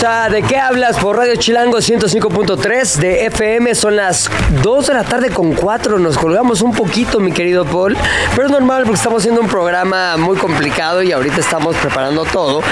[0.00, 0.96] Bienvenidos a ¿De qué hablas?
[0.98, 3.74] por Radio Chilango 105.3 de FM.
[3.74, 4.30] Son las
[4.62, 5.98] 2 de la tarde con 4.
[5.98, 7.96] Nos colgamos un poquito, mi querido Paul.
[8.34, 12.62] Pero es normal porque estamos haciendo un programa muy complicado y ahorita estamos preparando todo.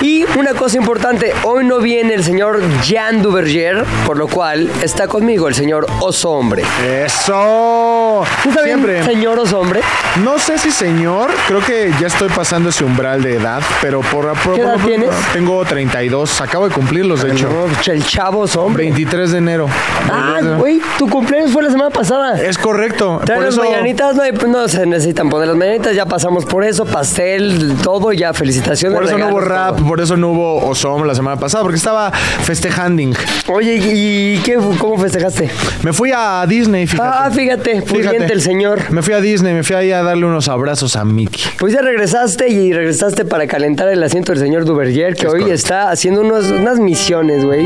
[0.00, 5.08] Y una cosa importante, hoy no viene el señor Jan Duverger, por lo cual está
[5.08, 6.62] conmigo el señor Oso Hombre.
[6.86, 8.22] Eso.
[8.46, 9.04] ¿Está bien, Siempre.
[9.04, 9.80] señor Oso Hombre?
[10.22, 14.32] No sé si señor, creo que ya estoy pasando ese umbral de edad, pero por,
[14.40, 15.10] por- ¿Qué edad por- tienes?
[15.32, 17.48] Tengo 32, acabo de cumplirlos, de hecho.
[17.48, 18.84] No, el chavo Hombre.
[18.84, 19.66] 23 de enero.
[20.10, 22.40] Ah, güey, tu cumpleaños fue la semana pasada.
[22.40, 23.20] Es correcto.
[23.24, 26.44] Trae Por las eso, mañanitas, no, hay- no se necesitan poner las mañanitas, ya pasamos
[26.44, 28.96] por eso, pastel, todo, ya felicitaciones.
[28.98, 29.88] por eso no hubo rap, todo.
[29.88, 33.14] por eso no hubo Osom la semana pasada, porque estaba festejanding.
[33.48, 35.50] Oye, ¿y qué, cómo festejaste?
[35.82, 37.08] Me fui a Disney, fíjate.
[37.10, 38.90] Ah, fíjate, pudiente el señor.
[38.90, 41.42] Me fui a Disney, me fui ahí a darle unos abrazos a Mickey.
[41.58, 45.40] Pues ya regresaste y regresaste para calentar el asiento del señor Duverger, que Es hoy
[45.40, 45.54] correcto.
[45.54, 47.64] está haciendo unos- unas misiones, güey.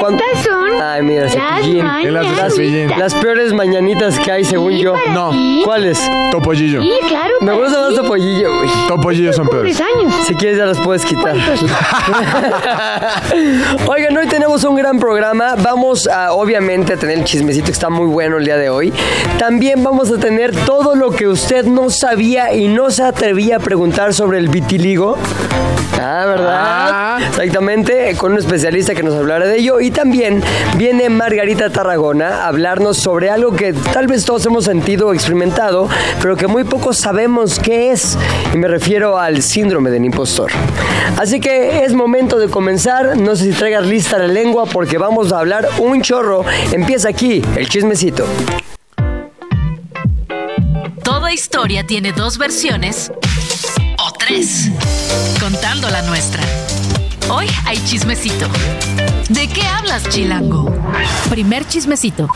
[0.00, 1.34] ¿Cuándo- Estas son Ay, mira, las
[2.36, 2.58] las.
[2.98, 4.94] Las peores mañanitas que hay, según yo.
[5.12, 5.32] No.
[5.64, 5.98] ¿Cuáles?
[6.30, 6.80] Topollillo.
[6.82, 7.32] Sí, claro.
[7.40, 7.94] Me gusta más.
[7.94, 8.70] Topollillo, güey.
[8.88, 9.80] Topollillo son peores.
[9.80, 10.12] años.
[10.26, 11.34] Si quieres ya las puedes quitar.
[13.88, 15.56] Oigan, hoy tenemos un gran programa.
[15.56, 18.92] Vamos a, obviamente, a tener el chismecito que está muy bueno el día de hoy.
[19.38, 23.60] También vamos a tener todo lo que usted no sabía y no se atrevía a
[23.60, 25.16] preguntar sobre el vitiligo.
[26.00, 26.60] Ah, ¿verdad?
[26.60, 27.18] Ah.
[27.28, 29.80] Exactamente, con un especialista que nos hablará de ello.
[29.80, 30.42] Y también
[30.76, 35.88] viene Margarita Tarragona a hablarnos sobre algo que tal vez todos hemos sentido o experimentado,
[36.20, 38.16] pero que muy pocos sabemos qué es.
[38.52, 40.50] Y me refiero al síndrome del impostor.
[41.16, 43.16] Así que es momento de comenzar.
[43.16, 46.44] No sé si traigas lista la lengua porque vamos a hablar un chorro.
[46.72, 48.26] Empieza aquí el chismecito.
[51.02, 53.12] Toda historia tiene dos versiones
[53.98, 54.70] o tres,
[55.46, 56.42] contando la nuestra.
[57.30, 58.48] Hoy hay chismecito.
[59.28, 60.74] ¿De qué hablas, Chilango?
[61.30, 62.28] Primer chismecito.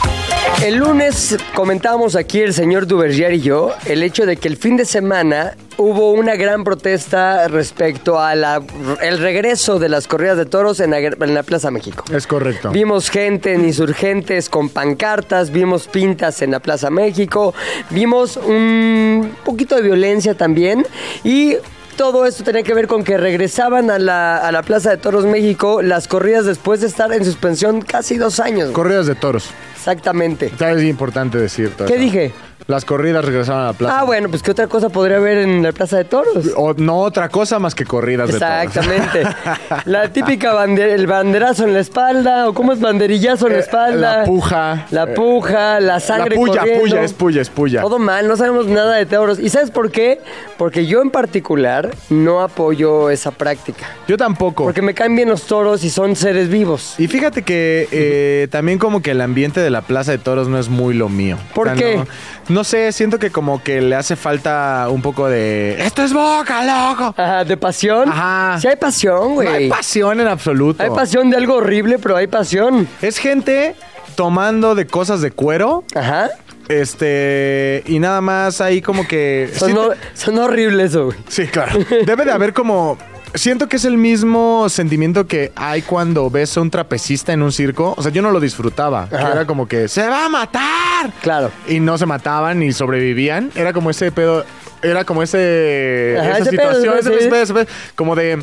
[0.63, 4.77] El lunes comentamos aquí el señor Duverger y yo el hecho de que el fin
[4.77, 8.63] de semana hubo una gran protesta respecto a la
[9.03, 12.05] el regreso de las corridas de toros en la, en la Plaza México.
[12.13, 12.71] Es correcto.
[12.71, 17.55] Vimos gente en insurgentes con pancartas, vimos pintas en la Plaza México,
[17.91, 20.87] vimos un poquito de violencia también
[21.25, 21.57] y
[21.97, 25.25] todo esto tenía que ver con que regresaban a la, a la Plaza de Toros
[25.25, 28.71] México las corridas después de estar en suspensión casi dos años.
[28.71, 29.51] Corridas de toros.
[29.77, 30.53] Exactamente.
[30.59, 32.03] Es importante decir todo ¿Qué eso.
[32.03, 32.33] dije?
[32.71, 33.99] Las corridas regresaban a la plaza.
[34.01, 36.53] Ah, bueno, pues ¿qué otra cosa podría haber en la Plaza de Toros?
[36.57, 38.63] O no otra cosa más que corridas de toros.
[38.65, 39.23] Exactamente.
[39.87, 43.63] La típica bande- el banderazo en la espalda, o cómo es banderillazo en la Eh,
[43.63, 44.19] espalda.
[44.19, 44.87] la puja.
[44.91, 46.81] La puja, la sangre La puya, corriendo.
[46.81, 47.81] puya, es puya, es puya.
[47.83, 49.39] Todo mal, no sabemos nada de toros.
[49.41, 50.21] ¿Y sabes por qué?
[50.57, 53.87] Porque yo en particular no apoyo esa práctica.
[54.07, 54.65] Yo tampoco.
[54.65, 56.95] Porque me caen bien los toros y son seres vivos.
[56.99, 60.59] Y fíjate que eh, también como que el ambiente de la Plaza de Toros no
[60.59, 61.37] es muy lo mío.
[61.55, 61.97] ¿Por qué?
[61.97, 62.07] No,
[62.49, 65.77] no sé, siento que como que le hace falta un poco de...
[65.81, 67.15] ¡Esto es boca, loco!
[67.17, 68.09] Ajá, ¿De pasión?
[68.09, 68.59] Ajá.
[68.61, 69.49] Sí hay pasión, güey.
[69.49, 70.83] No hay pasión en absoluto.
[70.83, 72.89] Hay pasión de algo horrible, pero hay pasión.
[73.03, 73.75] Es gente
[74.15, 76.31] tomando de cosas de cuero, Ajá.
[76.69, 77.83] este...
[77.87, 79.51] Y nada más ahí como que...
[79.55, 79.77] Son,
[80.15, 81.19] son horribles eso, güey.
[81.29, 81.79] Sí, claro.
[82.07, 82.99] Debe de haber como.
[83.35, 87.53] Siento que es el mismo sentimiento que hay cuando ves a un trapecista en un
[87.53, 87.95] circo.
[87.97, 89.09] O sea, yo no lo disfrutaba.
[89.11, 91.13] Era como que ¡se va a matar!
[91.23, 91.51] Claro.
[91.69, 93.51] Y no se mataban ni sobrevivían.
[93.55, 94.45] Era como ese pedo.
[94.83, 96.17] Era como ese.
[96.19, 96.99] Ajá, esa ese pedo, situación.
[96.99, 98.43] ese pedo, ese pedo, como de.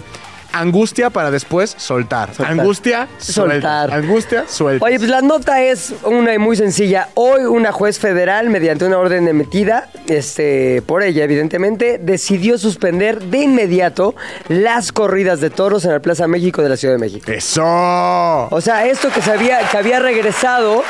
[0.54, 2.34] Angustia para después soltar.
[2.34, 2.60] Soltar.
[2.60, 3.52] Angustia, Soltar.
[3.54, 3.92] soltar.
[3.92, 4.86] Angustia, suelta.
[4.86, 7.10] Oye, pues la nota es una y muy sencilla.
[7.14, 13.40] Hoy una juez federal, mediante una orden emitida este, por ella, evidentemente, decidió suspender de
[13.40, 14.16] inmediato
[14.48, 17.32] las corridas de toros en la Plaza México de la Ciudad de México.
[17.32, 17.64] ¡Eso!
[17.64, 20.84] O sea, esto que, se había, que había regresado,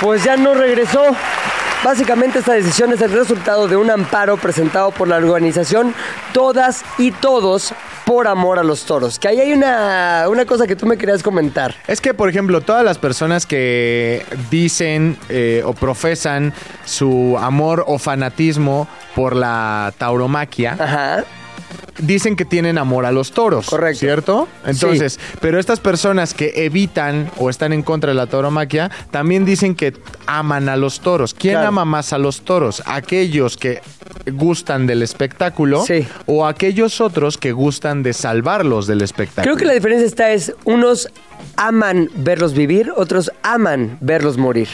[0.00, 1.02] pues ya no regresó.
[1.82, 5.94] Básicamente esta decisión es el resultado de un amparo presentado por la organización
[6.32, 7.72] Todas y Todos
[8.04, 9.18] por Amor a los Toros.
[9.18, 11.74] Que ahí hay una, una cosa que tú me querías comentar.
[11.86, 16.52] Es que, por ejemplo, todas las personas que dicen eh, o profesan
[16.84, 21.24] su amor o fanatismo por la tauromaquia, Ajá.
[22.02, 23.66] Dicen que tienen amor a los toros.
[23.66, 23.98] Correcto.
[24.00, 24.48] ¿Cierto?
[24.66, 29.74] Entonces, pero estas personas que evitan o están en contra de la tauromaquia también dicen
[29.74, 29.92] que
[30.26, 31.34] aman a los toros.
[31.34, 31.68] ¿Quién Claro.
[31.68, 32.82] ama más a los toros?
[32.86, 33.80] ¿Aquellos que
[34.32, 36.06] gustan del espectáculo Sí.
[36.26, 39.42] o aquellos otros que gustan de salvarlos del espectáculo?
[39.44, 41.08] Creo que la diferencia está es, unos
[41.56, 44.68] aman verlos vivir, otros aman verlos morir.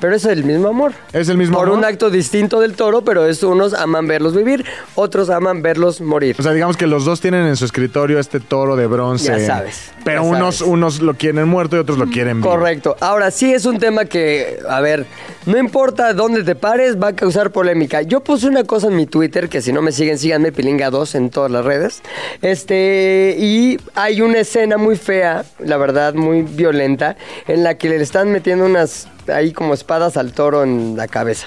[0.00, 0.92] Pero es el mismo amor.
[1.12, 1.78] ¿Es el mismo Por amor?
[1.78, 4.64] un acto distinto del toro, pero es unos aman verlos vivir,
[4.94, 6.36] otros aman verlos morir.
[6.38, 9.26] O sea, digamos que los dos tienen en su escritorio este toro de bronce.
[9.38, 10.72] Ya sabes, Pero ya unos, sabes.
[10.72, 12.50] unos lo quieren muerto y otros lo quieren vivo.
[12.50, 12.96] Correcto.
[13.00, 15.06] Ahora sí es un tema que, a ver,
[15.46, 18.02] no importa dónde te pares, va a causar polémica.
[18.02, 21.30] Yo puse una cosa en mi Twitter, que si no me siguen, síganme Pilinga2 en
[21.30, 22.00] todas las redes.
[22.40, 27.16] Este, y hay una escena muy fea, la verdad, muy violenta,
[27.46, 31.46] en la que le están metiendo unas ahí como espadas al toro en la cabeza.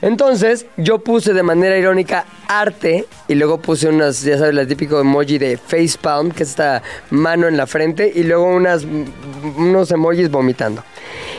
[0.00, 5.00] Entonces, yo puse de manera irónica arte y luego puse unas, ya sabes, la típico
[5.00, 8.86] emoji de facepalm, que es esta mano en la frente, y luego unas,
[9.56, 10.82] unos emojis vomitando.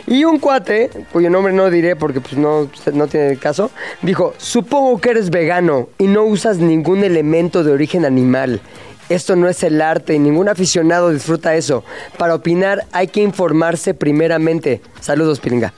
[0.08, 3.72] Y un cuate, cuyo nombre no diré porque pues no, no tiene caso,
[4.02, 8.62] dijo, supongo que eres vegano y no usas ningún elemento de origen animal.
[9.10, 11.84] Esto no es el arte y ningún aficionado disfruta eso.
[12.18, 14.82] Para opinar hay que informarse primeramente.
[15.02, 15.74] Saludos, Piringa.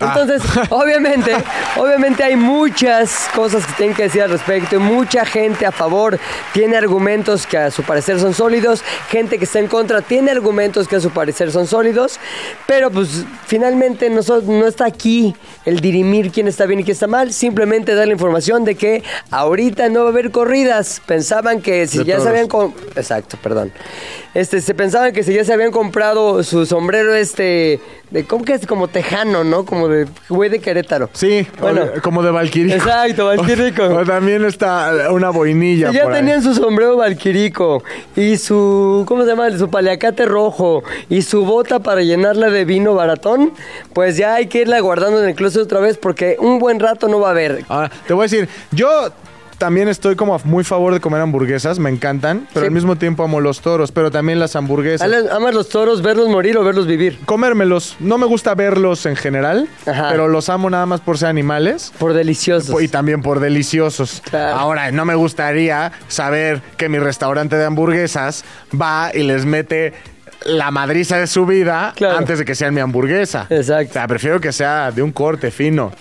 [0.00, 1.32] Entonces, obviamente,
[1.76, 4.76] obviamente hay muchas cosas que tienen que decir al respecto.
[4.76, 6.18] y Mucha gente a favor
[6.52, 8.82] tiene argumentos que a su parecer son sólidos.
[9.08, 12.18] Gente que está en contra tiene argumentos que a su parecer son sólidos.
[12.66, 17.06] Pero pues finalmente no, no está aquí el dirimir quién está bien y quién está
[17.06, 17.32] mal.
[17.32, 21.00] Simplemente dar la información de que ahorita no va a haber corridas.
[21.06, 22.18] Pensaban que si De ya
[22.48, 23.72] com- Exacto, perdón.
[24.34, 27.80] Este, se pensaban que si ya se habían comprado su sombrero este...
[28.10, 28.66] De, ¿Cómo que es?
[28.66, 29.64] Como tejano, ¿no?
[29.64, 31.08] Como de güey de Querétaro.
[31.12, 31.82] Sí, Bueno.
[31.96, 32.74] o- como de Valquirico.
[32.76, 33.82] Exacto, Valquirico.
[33.84, 36.18] O, o también está una boinilla ya por ahí.
[36.20, 37.82] tenían su sombrero valquirico
[38.14, 39.50] y su, ¿cómo se llama?
[39.56, 43.52] Su paliacate rojo y su bota para llenarla de vino baratón,
[43.92, 47.08] pues ya hay que irla guardando en el closet otra vez porque un buen rato
[47.08, 47.64] no va a haber.
[47.68, 49.10] Ahora, te voy a decir, yo
[49.58, 52.68] también estoy como muy a favor de comer hamburguesas, me encantan, pero Sí.
[52.68, 55.08] al mismo tiempo amo los toros, pero también las hamburguesas.
[55.32, 57.18] ¿Amas los toros, verlos morir o verlos vivir?
[57.24, 60.08] Comérmelos, no me gusta verlos en general, Ajá.
[60.10, 61.92] pero los amo nada más por ser animales.
[61.98, 62.80] Por deliciosos.
[62.82, 64.22] Y también por deliciosos.
[64.28, 64.56] Claro.
[64.56, 68.44] Ahora, no me gustaría saber que mi restaurante de hamburguesas
[68.80, 69.92] va y les mete
[70.44, 72.18] la madriza de su vida Claro.
[72.18, 73.46] antes de que sea mi hamburguesa.
[73.48, 73.90] Exacto.
[73.90, 75.92] O sea, prefiero que sea de un corte fino.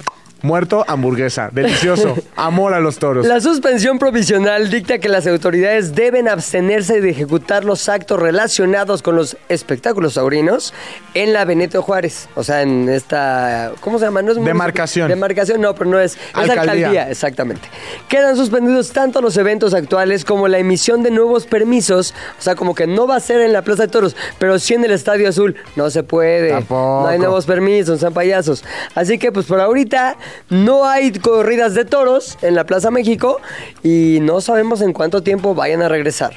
[0.44, 1.50] Muerto, hamburguesa.
[1.54, 2.18] Delicioso.
[2.36, 3.26] Amor a los toros.
[3.26, 9.16] La suspensión provisional dicta que las autoridades deben abstenerse de ejecutar los actos relacionados con
[9.16, 10.74] los espectáculos taurinos
[11.14, 12.28] en la Benito Juárez.
[12.36, 13.72] O sea, en esta.
[13.80, 14.22] ¿Cómo se llama?
[14.22, 14.44] No es.
[14.44, 15.08] Demarcación.
[15.08, 16.16] Demarcación, no, pero no es.
[16.16, 16.62] Es Alcaldía.
[16.62, 17.70] alcaldía, exactamente.
[18.10, 22.14] Quedan suspendidos tanto los eventos actuales como la emisión de nuevos permisos.
[22.38, 24.74] O sea, como que no va a ser en la Plaza de Toros, pero sí
[24.74, 25.56] en el Estadio Azul.
[25.78, 26.50] No se puede.
[26.50, 27.04] Tampoco.
[27.04, 28.66] No hay nuevos permisos, son payasos.
[28.94, 30.18] Así que, pues por ahorita
[30.50, 33.40] no hay corridas de toros en la Plaza México
[33.84, 36.34] y no sabemos en cuánto tiempo vayan a regresar.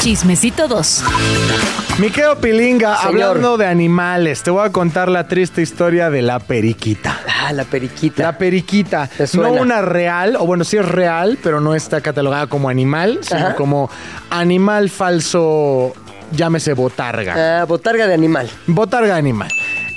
[0.00, 1.04] Chismecito 2.
[1.98, 3.22] Miqueo Pilinga, Señor.
[3.22, 7.20] hablando de animales, te voy a contar la triste historia de la periquita.
[7.44, 8.22] Ah, la periquita.
[8.22, 12.68] La periquita, no una real, o bueno, sí es real, pero no está catalogada como
[12.68, 13.54] animal, sino Ajá.
[13.54, 13.90] como
[14.30, 15.92] animal falso,
[16.32, 17.60] llámese botarga.
[17.60, 18.50] Ah, botarga de animal.
[18.66, 19.50] Botarga animal.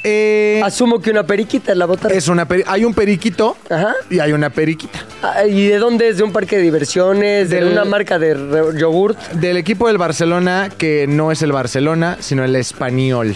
[0.08, 2.16] Eh, Asumo que una periquita es la botarga.
[2.16, 3.96] es una peri- hay un periquito Ajá.
[4.10, 5.00] y hay una periquita.
[5.24, 6.18] Ah, ¿Y de dónde es?
[6.18, 7.50] ¿De un parque de diversiones?
[7.50, 8.36] ¿De Del- una marca de
[8.78, 9.18] yogurt?
[9.34, 13.36] Del equipo del Barcelona, que no es el Barcelona, sino el español.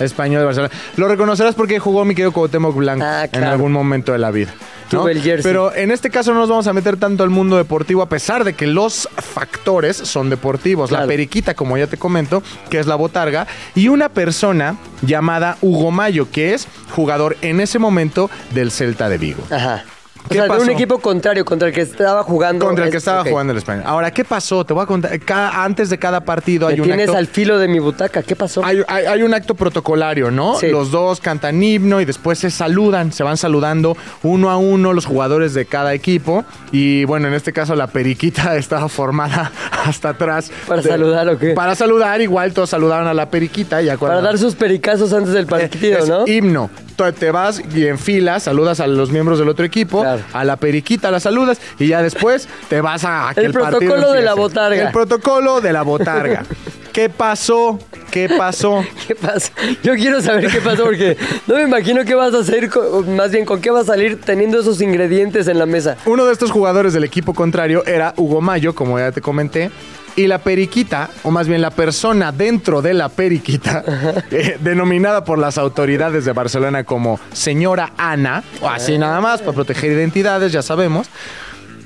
[0.00, 0.72] Español de Barcelona.
[0.96, 4.52] Lo reconocerás porque jugó mi querido Cuauhtémoc Blanco Ah, en algún momento de la vida.
[4.92, 5.42] el jersey.
[5.42, 8.44] Pero en este caso no nos vamos a meter tanto al mundo deportivo, a pesar
[8.44, 10.90] de que los factores son deportivos.
[10.90, 15.90] La periquita, como ya te comento, que es la botarga, y una persona llamada Hugo
[15.90, 19.42] Mayo, que es jugador en ese momento del Celta de Vigo.
[19.50, 19.84] Ajá.
[20.32, 20.70] O ¿Qué sea, de un pasó?
[20.70, 22.64] equipo contrario, contra el que estaba jugando.
[22.66, 23.84] Contra el que estaba jugando el español.
[23.86, 24.64] Ahora, ¿qué pasó?
[24.64, 25.18] Te voy a contar.
[25.20, 27.18] Cada- antes de cada partido Me hay un tienes acto.
[27.18, 28.22] al filo de mi butaca.
[28.22, 28.64] ¿Qué pasó?
[28.64, 30.56] Hay, hay- hay un acto protocolario, ¿no?
[30.58, 30.68] Sí.
[30.68, 35.06] Los dos cantan himno y después se saludan, se van saludando uno a uno los
[35.06, 36.44] jugadores de cada equipo.
[36.72, 39.52] Y bueno, en este caso la periquita estaba formada
[39.86, 40.50] hasta atrás.
[40.66, 41.50] ¿Para de- saludar o qué?
[41.54, 43.78] Para saludar, igual todos saludaron a la periquita.
[43.82, 46.26] Cuando- Para dar sus pericazos antes del partido, es ¿no?
[46.26, 46.70] himno.
[46.96, 50.22] Te vas y en fila saludas a los miembros del otro equipo, Claro.
[50.32, 53.52] a la periquita la saludas y ya después te vas a, a que El el,
[53.52, 54.86] protocolo de la botarga.
[54.86, 56.44] El protocolo de la botarga.
[56.92, 57.78] ¿Qué pasó?
[58.10, 58.84] ¿Qué pasó?
[59.08, 59.50] ¿Qué pasa?
[59.82, 63.30] Yo quiero saber qué pasó porque no me imagino qué vas a hacer, con- más
[63.32, 65.96] bien con qué vas a salir teniendo esos ingredientes en la mesa.
[66.04, 69.70] Uno de estos jugadores del equipo contrario era Hugo Mayo, como ya te comenté.
[70.14, 73.82] Y la periquita, o más bien la persona dentro de la periquita,
[74.30, 79.52] eh, denominada por las autoridades de Barcelona como señora Ana, o así nada más, para
[79.52, 81.08] proteger identidades, ya sabemos,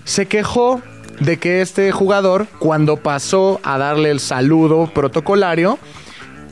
[0.04, 0.82] se quejó
[1.20, 5.78] de que este jugador, cuando pasó a darle el saludo protocolario,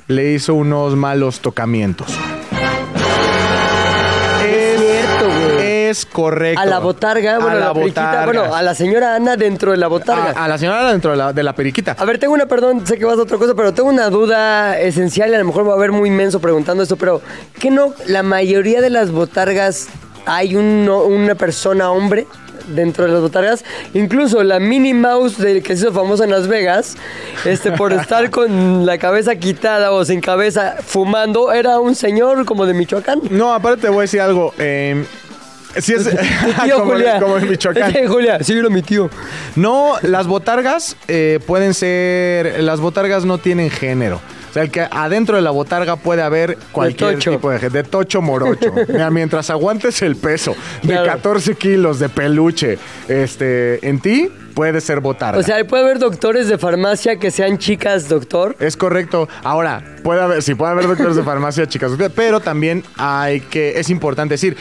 [0.07, 2.09] le hizo unos malos tocamientos.
[5.95, 6.61] Es correcto.
[6.61, 8.25] A la botarga, bueno, a la la botarga.
[8.25, 10.33] bueno, a la señora Ana dentro de la botarga.
[10.39, 11.97] A, a la señora dentro de la, de la periquita.
[11.99, 14.79] A ver, tengo una, perdón, sé que vas a otra cosa, pero tengo una duda
[14.79, 17.23] esencial y a lo mejor me va a ver muy inmenso preguntando esto, pero
[17.59, 17.95] ¿qué no?
[18.07, 19.89] La mayoría de las botargas
[20.27, 22.27] hay uno- una persona hombre
[22.69, 23.63] dentro de las botargas.
[23.93, 26.97] Incluso la Minnie Mouse del que se hizo famosa en Las Vegas,
[27.45, 32.65] este, por estar con la cabeza quitada o sin cabeza fumando, era un señor como
[32.65, 33.21] de Michoacán.
[33.31, 34.55] No, aparte te voy a decir algo.
[34.59, 35.05] eh,
[35.79, 36.05] sí es,
[36.65, 37.21] tío como, Julia.
[37.21, 37.89] como en Michoacán.
[37.91, 39.11] Este, Julia, sí, era mi tío.
[39.57, 42.63] No, las botargas eh, pueden ser.
[42.63, 44.21] Las botargas no tienen género.
[44.51, 47.33] O sea, el que adentro de la botarga puede haber cualquier tocho.
[47.33, 47.79] tipo de gente.
[47.79, 48.73] De tocho morocho.
[48.87, 51.07] Mira, mientras aguantes el peso de Claro.
[51.07, 52.79] 14 kilos de peluche
[53.09, 55.41] este, en ti, puede ser botarga.
[55.41, 58.55] O sea, puede haber doctores de farmacia que sean chicas doctor.
[58.61, 59.29] Es correcto.
[59.43, 63.91] Ahora, puede haber, sí puede haber doctores de farmacia, chicas, pero también hay que, es
[63.91, 64.57] importante decir,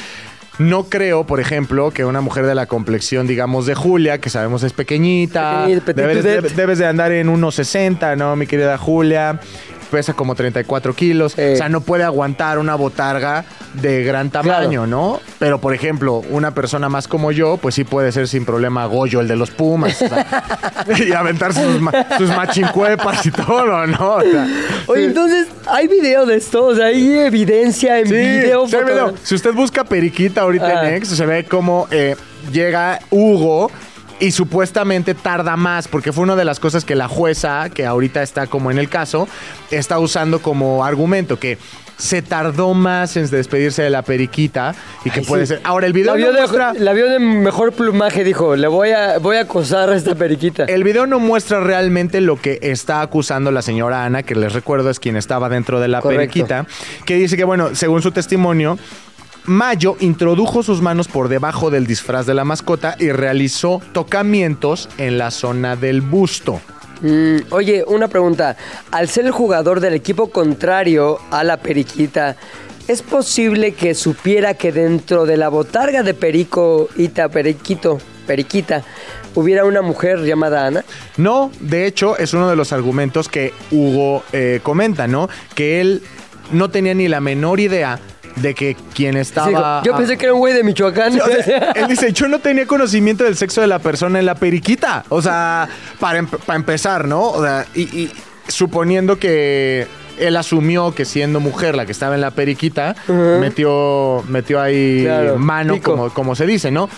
[0.59, 4.63] no creo, por ejemplo, que una mujer de la complexión, digamos, de Julia, que sabemos
[4.63, 9.39] es pequeñita, debes de andar en 1,60, ¿no, mi querida Julia?
[9.93, 11.33] Pesa como 34 kilos.
[11.33, 13.45] O sea, no puede aguantar una botarga
[13.75, 14.87] de gran tamaño, Claro.
[14.87, 15.19] ¿no?
[15.37, 19.21] Pero, por ejemplo, una persona más como yo, pues sí puede ser sin problema Goyo,
[19.21, 20.01] el de los Pumas.
[20.01, 20.25] o sea,
[21.07, 24.15] y aventarse sus, ma- sus machincuepas y todo, ¿no?
[24.15, 24.47] O sea,
[24.87, 26.65] Oye, entonces, ¿hay video de esto?
[26.65, 28.67] O sea, ¿hay evidencia en Sí, video?
[28.67, 29.13] sí video.
[29.21, 30.89] Si usted busca Periquita ahorita Ah.
[30.89, 32.15] en X, se ve cómo eh,
[32.51, 33.69] llega Hugo
[34.19, 38.21] y supuestamente tarda más, porque fue una de las cosas que la jueza, que ahorita
[38.23, 39.27] está como en el caso,
[39.71, 41.57] está usando como argumento, que
[41.97, 45.53] se tardó más en despedirse de la periquita y que Ay, puede sí.
[45.53, 45.61] ser...
[45.63, 46.73] Ahora, el video La no de, muestra...
[46.73, 50.65] la vio de mejor plumaje, dijo, le voy a, voy a acosar a esta periquita.
[50.65, 54.89] El video no muestra realmente lo que está acusando la señora Ana, que les recuerdo
[54.89, 56.33] es quien estaba dentro de la Correcto.
[56.33, 56.65] periquita,
[57.05, 58.77] que dice que, bueno, según su testimonio,
[59.45, 65.17] Mayo introdujo sus manos por debajo del disfraz de la mascota y realizó tocamientos en
[65.17, 66.61] la zona del busto.
[67.01, 68.55] Mm, oye, una pregunta.
[68.91, 72.37] Al ser el jugador del equipo contrario a la periquita,
[72.87, 78.81] ¿es posible que supiera que dentro de la botarga de Perico, Ita, Periquito, Periquita,
[79.35, 80.85] hubiera una mujer llamada Ana?
[81.17, 85.27] No, de hecho, es uno de los argumentos que Hugo eh, comenta, ¿no?
[85.53, 86.01] Que él
[86.53, 87.99] no tenía ni la menor idea
[88.35, 89.81] de que quien estaba...
[89.83, 91.13] yo pensé que era un güey de Michoacán.
[91.13, 94.25] Sí, o sea, él dice, yo no tenía conocimiento del sexo de la persona en
[94.25, 95.03] la periquita.
[95.09, 95.67] O sea,
[95.99, 97.21] para, em- para empezar, ¿no?
[97.29, 98.11] O sea, y, y
[98.47, 99.87] suponiendo que
[100.19, 105.37] él asumió que siendo mujer la que estaba en la periquita, metió, metió ahí Claro,
[105.37, 106.89] mano, como, como se dice, ¿no?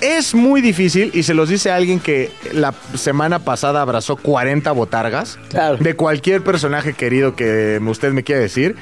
[0.00, 5.38] Es muy difícil, y se los dice alguien que la semana pasada abrazó 40 botargas
[5.50, 5.76] Claro.
[5.76, 8.76] de cualquier personaje querido que usted me quiera decir.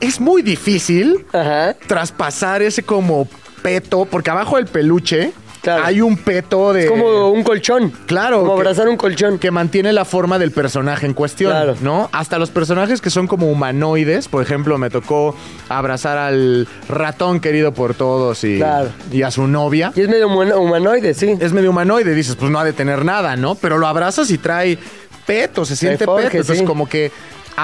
[0.00, 1.74] Es muy difícil Ajá.
[1.86, 3.26] traspasar ese como
[3.62, 5.84] peto, porque abajo del peluche Claro.
[5.84, 6.84] hay un peto de...
[6.84, 7.90] Es como un colchón.
[8.06, 8.38] Claro.
[8.40, 9.38] Como que- abrazar un colchón.
[9.40, 11.74] Que mantiene la forma del personaje en cuestión, Claro.
[11.80, 12.08] ¿no?
[12.12, 15.34] Hasta los personajes que son como humanoides, por ejemplo, me tocó
[15.68, 18.90] abrazar al ratón querido por todos y, Claro.
[19.10, 19.92] y a su novia.
[19.96, 21.36] Y es medio humano- humanoide, sí.
[21.40, 23.56] Es medio humanoide, dices, pues no ha de tener nada, ¿no?
[23.56, 24.78] Pero lo abrazas y trae
[25.26, 26.20] peto, se siente peto.
[26.20, 26.64] Entonces, sí.
[26.64, 27.10] como que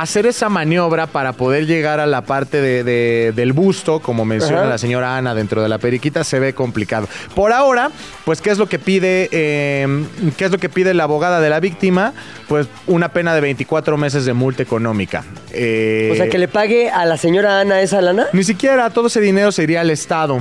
[0.02, 4.60] hacer esa maniobra para poder llegar a la parte de- de- del busto, como menciona
[4.62, 4.70] Ajá.
[4.70, 7.08] la señora Ana dentro de la periquita, se ve complicado.
[7.34, 7.90] Por ahora,
[8.24, 10.04] pues, ¿qué es lo que pide, eh,
[10.36, 12.12] qué es lo que pide la abogada de la víctima?
[12.48, 15.24] Pues una pena de 24 meses de multa económica.
[15.52, 18.26] Eh, O sea, que le pague a la señora Ana esa lana.
[18.32, 20.38] ni siquiera todo ese dinero se iría al Estado.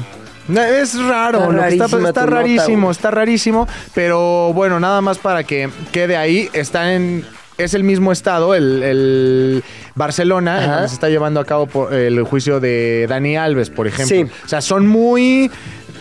[0.50, 4.78] Es raro, Está lo que está, rarísima está tu nota, rarísimo, está rarísimo, pero bueno,
[4.78, 7.26] nada más para que quede ahí, está en,
[7.58, 9.64] es el mismo estado, el, el
[9.96, 10.74] Barcelona, en Ajá.
[10.74, 14.16] donde se está llevando a cabo por- el juicio de Dani Alves, por ejemplo.
[14.16, 14.24] Sí.
[14.46, 15.52] O sea, son muy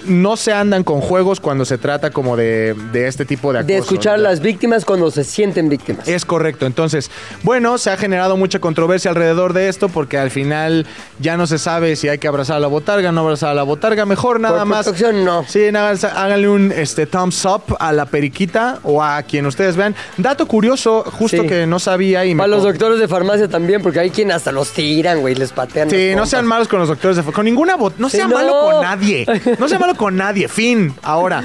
[0.06, 3.72] no se andan con juegos cuando se trata como de, de este tipo de acoso.
[3.72, 6.06] De escuchar a las víctimas cuando se sienten víctimas.
[6.08, 6.66] Es correcto.
[6.66, 7.10] Entonces,
[7.42, 10.86] bueno, se ha generado mucha controversia alrededor de esto porque al final
[11.18, 13.62] ya no se sabe si hay que abrazar a la botarga, no abrazar a la
[13.62, 14.06] botarga.
[14.06, 14.84] Mejor nada Por más.
[14.84, 15.44] protección, no.
[15.46, 19.94] Sí, nada, háganle un este, thumbs up a la periquita o a quien ustedes vean.
[20.16, 21.48] Dato curioso, justo Sí.
[21.48, 22.38] que no sabía y me.
[22.38, 25.88] Para los doctores de farmacia también, porque hay quien hasta los tiran, güey, les patean.
[25.90, 27.94] Sí, no sean malos con los doctores de Con ninguna bot.
[27.98, 28.34] No Sí, sea no.
[28.36, 29.26] malo con nadie.
[29.58, 30.48] No sea malo con nadie.
[30.48, 30.94] Fin.
[31.02, 31.42] Ahora,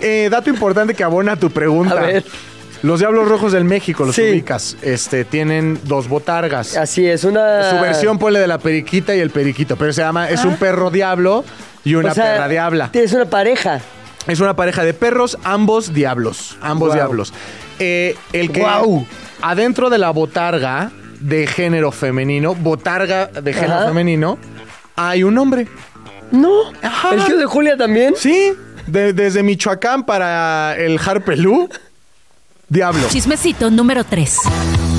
[0.00, 1.94] eh, dato importante que abona tu pregunta.
[1.94, 2.24] A ver.
[2.82, 4.22] Los Diablos Rojos del México, los Sí.
[4.22, 6.76] ubicas, este, tienen dos botargas.
[6.76, 7.70] Así es, una.
[7.70, 10.90] Su versión ponle de la periquita y el periquito, pero se llama, es un perro
[10.90, 11.44] diablo
[11.84, 12.10] y una.
[12.10, 12.90] O sea, perra diabla.
[12.92, 13.80] Es una pareja.
[14.26, 16.56] Es una pareja de perros, ambos diablos.
[16.60, 17.32] Ambos diablos.
[17.78, 19.06] Eh, el que Guau.
[19.42, 23.86] adentro de la botarga de género femenino, botarga de género Ajá.
[23.88, 24.38] femenino,
[24.96, 25.68] hay un hombre.
[26.32, 26.50] No.
[26.82, 27.14] Ajá.
[27.14, 28.14] El tío de Julia también.
[28.16, 28.52] Sí,
[28.86, 31.68] de- desde Michoacán para el Harpelú,
[32.68, 33.02] diablo.
[33.08, 34.38] Chismecito número 3.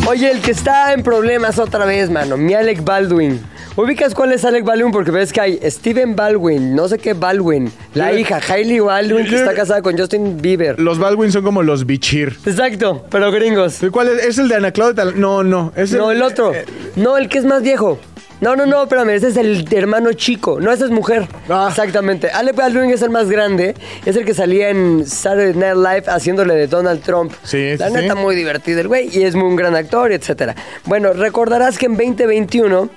[0.07, 3.41] Oye, el que está en problemas otra vez, mano, mi Alec Baldwin.
[3.75, 4.91] ¿Ubicas cuál es Alec Baldwin?
[4.91, 9.35] Porque ves que hay Steven Baldwin, no sé qué Baldwin, la hija Hailey Baldwin, que
[9.35, 10.79] está casada con Justin Bieber.
[10.79, 12.37] Los Baldwin son como los bichir.
[12.45, 13.79] Exacto, pero gringos.
[13.91, 14.25] ¿Cuál es?
[14.25, 15.05] ¿Es el de Ana Claudia?
[15.15, 15.73] No, no.
[15.75, 16.53] Es No, el otro.
[16.53, 17.97] eh, No, el que es más viejo.
[18.43, 20.59] No, no, no, espérame, ese es el hermano chico.
[20.59, 21.29] No, esa es mujer.
[21.47, 21.67] Ah.
[21.69, 22.29] Exactamente.
[22.29, 23.73] Alec Baldwin es el más grande.
[24.05, 27.31] Es el que salía en Saturday Night Live haciéndole de Donald Trump.
[27.43, 29.07] Sí, La sí, neta, muy divertido el güey.
[29.17, 30.55] Y es muy un gran actor, etcétera.
[30.83, 32.89] Bueno, recordarás que en 2021...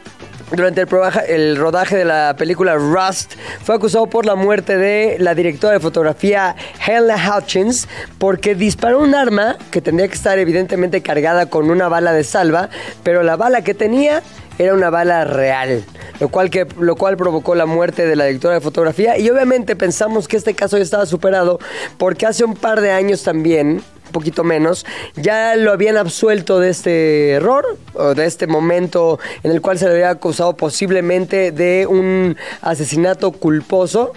[0.53, 0.88] Durante el,
[1.29, 3.33] el rodaje de la película Rust,
[3.65, 6.55] fue acusado por la muerte de la directora de fotografía
[6.87, 7.88] Helen Hutchins
[8.19, 12.69] porque disparó un arma que tendría que estar evidentemente cargada con una bala de salva,
[13.03, 14.23] pero la bala que tenía
[14.59, 15.85] era una bala real,
[16.21, 19.77] lo cual, que, lo cual provocó la muerte de la directora de fotografía y obviamente
[19.77, 21.59] pensamos que este caso ya estaba superado
[21.99, 24.87] porque hace un par de años también un poquito menos,
[25.17, 29.87] ya lo habían absuelto de este error, o de este momento en el cual se
[29.87, 34.13] le había acusado posiblemente de un asesinato culposo.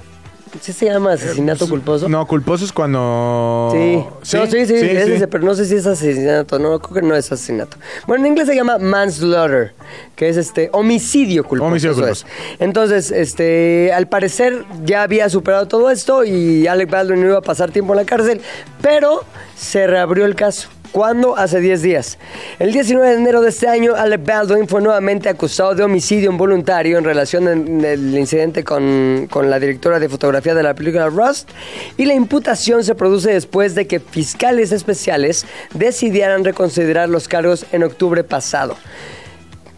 [0.61, 2.09] ¿Sí se llama asesinato culposo?
[2.09, 3.69] No, culposo es cuando.
[3.71, 3.95] Sí.
[4.37, 5.13] No, sí, sí, es sí.
[5.13, 7.77] ese, pero no sé si es asesinato, no, creo que no es asesinato.
[8.07, 9.73] Bueno, en inglés se llama manslaughter,
[10.15, 11.69] que es este homicidio culposo.
[11.69, 12.25] Homicidio culposo.
[12.25, 12.59] es.
[12.59, 17.41] Entonces, este, al parecer ya había superado todo esto y Alec Baldwin no iba a
[17.41, 18.41] pasar tiempo en la cárcel,
[18.81, 19.23] pero
[19.55, 20.69] se reabrió el caso.
[20.91, 21.37] ¿Cuándo?
[21.37, 22.17] Hace 10 días.
[22.57, 26.97] El 19 de enero de este año, Alec Baldwin fue nuevamente acusado de homicidio involuntario
[26.97, 31.49] en relación al incidente con, con la directora de fotografía de la película Rust.
[31.97, 37.83] Y la imputación se produce después de que fiscales especiales decidieran reconsiderar los cargos en
[37.83, 38.75] octubre pasado.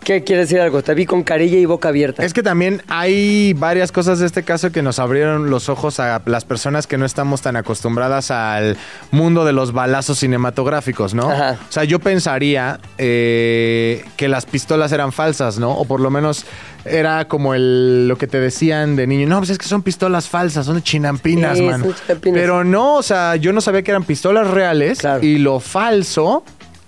[0.03, 0.81] ¿Qué quiere decir algo?
[0.81, 2.25] Te vi con carilla y boca abierta.
[2.25, 6.21] Es que también hay varias cosas de este caso que nos abrieron los ojos a
[6.25, 8.77] las personas que no estamos tan acostumbradas al
[9.11, 11.29] mundo de los balazos cinematográficos, ¿no?
[11.29, 11.59] Ajá.
[11.69, 15.71] O sea, yo pensaría eh, que las pistolas eran falsas, ¿no?
[15.71, 16.45] O por lo menos
[16.83, 19.27] era como el, lo que te decían de niño.
[19.27, 21.81] No, pues es que son pistolas falsas, son chinampinas, Sí, man.
[21.83, 22.39] son chinampinas.
[22.41, 25.23] Pero no, o sea, yo no sabía que eran pistolas reales Claro.
[25.23, 26.43] y lo falso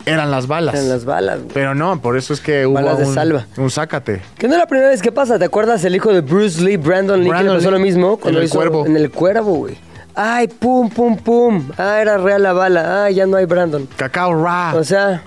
[0.05, 0.75] eran las balas.
[0.75, 1.39] En las balas.
[1.39, 1.51] güey.
[1.53, 3.45] Pero no, por eso es que hubo Balas de un, salva.
[3.57, 4.21] un sácate.
[4.37, 5.83] Que no es la primera vez que pasa, ¿te acuerdas?
[5.85, 8.17] El hijo de Bruce Lee, Brandon Lee, que le Brandon pasó Lee, lo mismo en
[8.17, 8.85] cuando El hizo Cuervo.
[8.85, 9.77] en el cuervo, güey.
[10.15, 11.71] Ay, pum, pum, pum.
[11.75, 13.05] Ah, era real la bala.
[13.05, 13.87] Ah, ya no hay Brandon.
[13.95, 14.75] Cacao Ra.
[14.75, 15.23] O sea,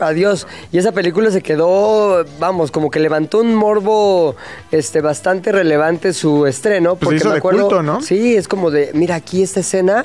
[0.00, 0.48] adiós.
[0.72, 4.34] Y esa película se quedó, vamos, como que levantó un morbo
[4.72, 6.96] este, bastante relevante su estreno.
[6.96, 8.00] Pues se porque hizo me de acuerdo, culto, ¿no?
[8.02, 10.04] Sí, es como de, mira, aquí esta escena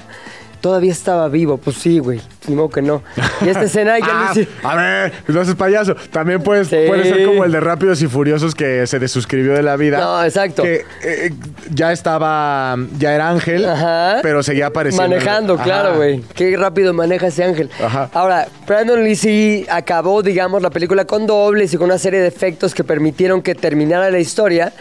[0.62, 1.58] todavía estaba vivo.
[1.58, 2.22] Pues sí, güey.
[2.48, 3.04] Ni modo que no.
[3.42, 5.96] Y esta escena ya Ah, lo hice- a ver, no haces payaso.
[6.12, 6.78] También puedes, Sí.
[6.88, 10.00] puede ser como el de Rápidos y Furiosos que se desuscribió de la vida.
[10.00, 10.64] No, exacto.
[10.64, 11.32] Que eh,
[11.72, 14.20] ya estaba, ya era ángel, Ajá.
[14.22, 15.10] pero seguía apareciendo.
[15.10, 15.64] Manejando, Ajá.
[15.64, 16.22] claro, güey.
[16.36, 17.70] Qué rápido maneja ese ángel.
[17.84, 18.10] Ajá.
[18.14, 22.28] Ahora, Brandon Lee sí acabó, digamos, la película con dobles y con una serie de
[22.28, 24.74] efectos que permitieron que terminara la historia.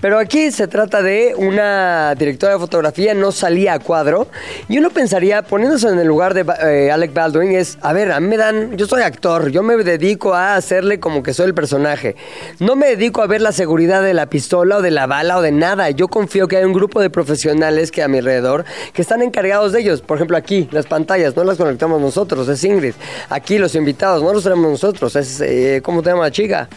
[0.00, 4.28] Pero aquí se trata de una directora de fotografía, no salía a cuadro.
[4.68, 8.20] Y uno pensaría, poniéndose en el lugar de eh, Alec Baldwin, es, a ver, a
[8.20, 11.54] mí me dan, yo soy actor, yo me dedico a hacerle como que soy el
[11.54, 12.16] personaje.
[12.60, 15.42] No me dedico a ver la seguridad de la pistola o de la bala o
[15.42, 15.90] de nada.
[15.90, 19.72] Yo confío que hay un grupo de profesionales que a mi alrededor que están encargados
[19.72, 20.00] de ellos.
[20.00, 22.94] Por ejemplo, aquí, las pantallas, no las conectamos nosotros, es Ingrid.
[23.28, 26.68] Aquí, los invitados, no los tenemos nosotros, es, eh, ¿cómo te llama la chica?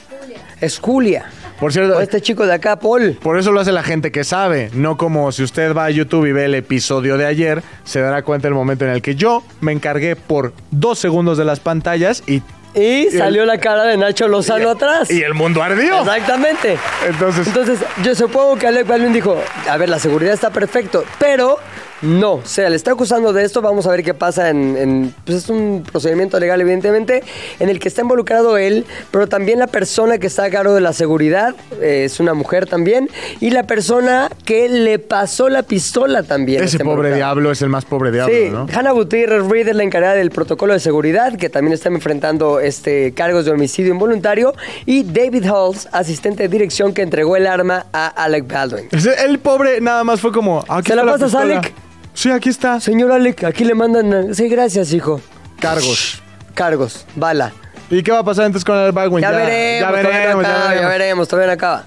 [0.60, 1.26] Es Julia.
[1.62, 3.18] Por cierto, O este chico de acá, Paul.
[3.22, 6.26] por eso lo hace la gente que sabe, no como si usted va a YouTube
[6.26, 9.44] y ve el episodio de ayer, se dará cuenta el momento en el que yo
[9.62, 12.42] me encargué por dos segundos de las pantallas y
[12.74, 15.12] Y salió la cara de Nacho Lozano atrás.
[15.12, 16.00] Y el mundo ardió.
[16.00, 16.78] Exactamente.
[17.08, 19.38] Entonces, Entonces, yo supongo que Alec Baldwin dijo,
[19.70, 21.58] a ver, la seguridad está perfecto, pero
[22.02, 25.16] no, o sea, le está acusando de esto, vamos a ver qué pasa en, en-
[25.26, 27.24] pues es un procedimiento legal, evidentemente,
[27.60, 30.82] en el que está involucrado él, pero también la persona que está a cargo de
[30.82, 33.10] la seguridad, eh, es una mujer también,
[33.40, 36.64] y la persona que le pasó la pistola también.
[36.64, 38.68] ese pobre diablo es el más pobre diablo, Sí, ¿no?
[38.74, 43.14] Hannah Gutiérrez Reed es la encargada del protocolo de seguridad, que también está enfrentando este,
[43.14, 44.54] cargos de homicidio involuntario,
[44.86, 48.90] y David Halls, asistente de dirección que entregó el arma a Alec Baldwin.
[49.26, 50.64] El pobre nada más fue como.
[50.68, 51.60] "Aquí ¿Se la está pasas, pistola".
[51.60, 51.74] Alec?
[52.14, 52.80] Sí, aquí está.
[52.80, 54.34] Señor Alec, aquí le mandan...
[54.36, 55.22] Sí, gracias, hijo.
[55.60, 56.22] Cargos.
[56.54, 57.54] Cargos, bala.
[57.90, 59.22] ¿Y qué va a pasar entonces con el Baldwin?
[59.22, 60.82] Ya, veremos, ya veremos, ya veremos.
[60.82, 61.84] ya veremos, todavía no acaba.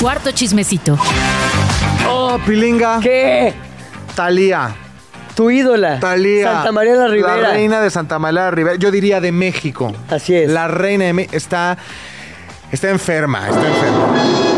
[0.00, 0.98] Cuarto chismecito.
[2.08, 2.98] Oh, Pilinga.
[3.00, 3.54] ¿Qué?
[4.16, 4.74] Talía.
[5.34, 6.00] Tu ídola.
[6.00, 6.52] Talía.
[6.52, 7.36] Santa María la Rivera.
[7.36, 8.76] La reina de Santa María la Rivera.
[8.76, 9.92] Yo diría de México.
[10.10, 10.50] Así es.
[10.50, 11.78] La reina de México está.
[12.70, 14.51] Está enferma, está enferma.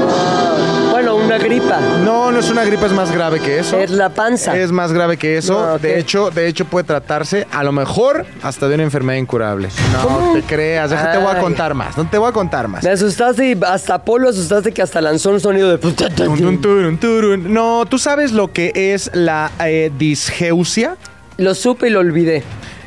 [1.35, 1.81] Una gripa.
[2.05, 3.77] No, no es una gripa, es más grave que eso.
[3.81, 4.57] Es la panza.
[4.57, 5.55] Es más grave que eso.
[5.55, 5.81] No, ok.
[5.81, 9.69] De hecho, de hecho puede tratarse a lo mejor hasta de una enfermedad incurable.
[9.93, 10.33] No ¿Cómo?
[10.33, 11.99] te creas, déjate, te voy a contar más.
[11.99, 12.85] No te voy a contar más.
[12.85, 17.39] Me asustaste y hasta Polo asustaste que hasta lanzó un sonido de...
[17.49, 20.97] No, ¿tú sabes lo que es la eh, disgeusia?
[21.37, 22.45] Lo supe y lo olvidé.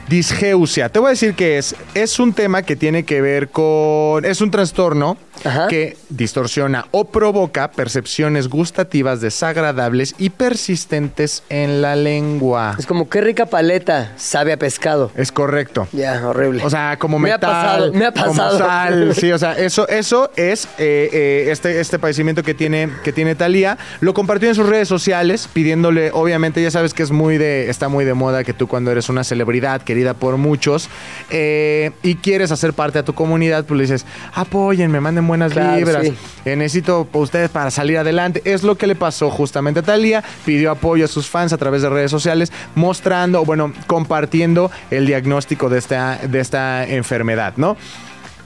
[0.07, 0.87] Disgeusia.
[0.87, 1.75] Te voy a decir que es.
[1.93, 4.23] Es un tema que tiene que ver con.
[4.23, 5.67] Es un trastorno Ajá.
[5.67, 12.75] que distorsiona o provoca percepciones gustativas desagradables y persistentes en la lengua.
[12.77, 15.11] Es como, qué rica paleta, sabe a pescado.
[15.15, 15.87] Es correcto.
[15.91, 16.63] Ya, horrible.
[16.63, 18.57] O sea, como Me ha metal, pasado, me ha como pasado.
[18.57, 23.13] sal, sí, o sea, eso, eso es eh, eh, este, este padecimiento que tiene, que
[23.13, 23.77] tiene Talía.
[23.99, 27.87] Lo compartió en sus redes sociales, pidiéndole, obviamente, ya sabes que es muy de, está
[27.89, 30.89] muy de moda que tú cuando eres una celebridad querida por muchos
[31.29, 35.77] eh, y quieres hacer parte de tu comunidad, pues le dices, apóyenme, manden buenas Claro,
[35.77, 36.05] vibras.
[36.07, 36.13] sí.
[36.45, 38.41] Eh, necesito ustedes para salir adelante.
[38.45, 40.23] Es lo que le pasó justamente a Talía.
[40.45, 45.69] Pidió apoyo a sus fans a través de redes sociales, mostrando, bueno, compartiendo el diagnóstico
[45.69, 47.77] de esta, de esta enfermedad, ¿no?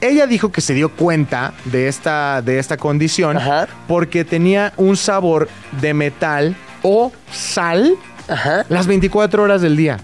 [0.02, 3.67] Ella dijo que se dio cuenta de esta, de esta condición Ajá.
[3.88, 5.48] porque tenía un sabor
[5.80, 7.94] de metal o sal
[8.28, 8.65] Ajá.
[8.70, 10.00] las 24 horas del día.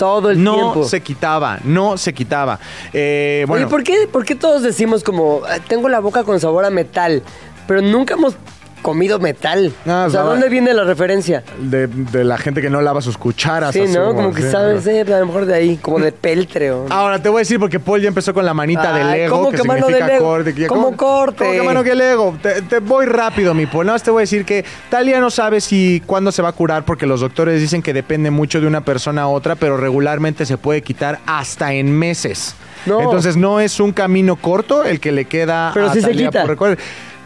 [0.00, 0.84] Todo el no tiempo.
[0.84, 2.58] se quitaba, no se quitaba.
[2.92, 6.40] Eh, bueno, Oye, ¿por qué, ¿por qué todos decimos como, "Ah, tengo la boca con
[6.40, 7.22] sabor a metal,
[7.68, 8.34] pero nunca hemos
[8.82, 9.72] comido metal?
[9.86, 11.42] Ah, o sea, ¿dónde viene la referencia?
[11.58, 13.72] de, de la gente que no lava sus cucharas.
[13.74, 14.14] Sí, ¿no?
[14.14, 14.50] Como que sí.
[14.50, 16.86] sabes, eh, a lo mejor de ahí, como de peltre o...
[16.90, 19.36] Ahora te voy a decir porque Paul ya empezó con la manita de Ay, Lego,
[19.36, 20.24] ¿cómo que, que mano de Lego?
[20.24, 20.54] corte.
[20.54, 21.44] que- ¿Cómo corte?
[21.44, 22.36] ¿Cómo que mano que Lego?
[22.42, 23.86] Te, te voy rápido, mi Paul.
[23.86, 26.52] Nada más te voy a decir que Talia no sabe si cuándo se va a
[26.52, 30.46] curar porque los doctores dicen que depende mucho de una persona a otra, pero regularmente
[30.46, 32.54] se puede quitar hasta en meses.
[32.86, 33.00] No.
[33.02, 36.30] Entonces no es un camino corto el que le queda Pero a sí se Thalía
[36.30, 36.46] quita.
[36.46, 36.78] por.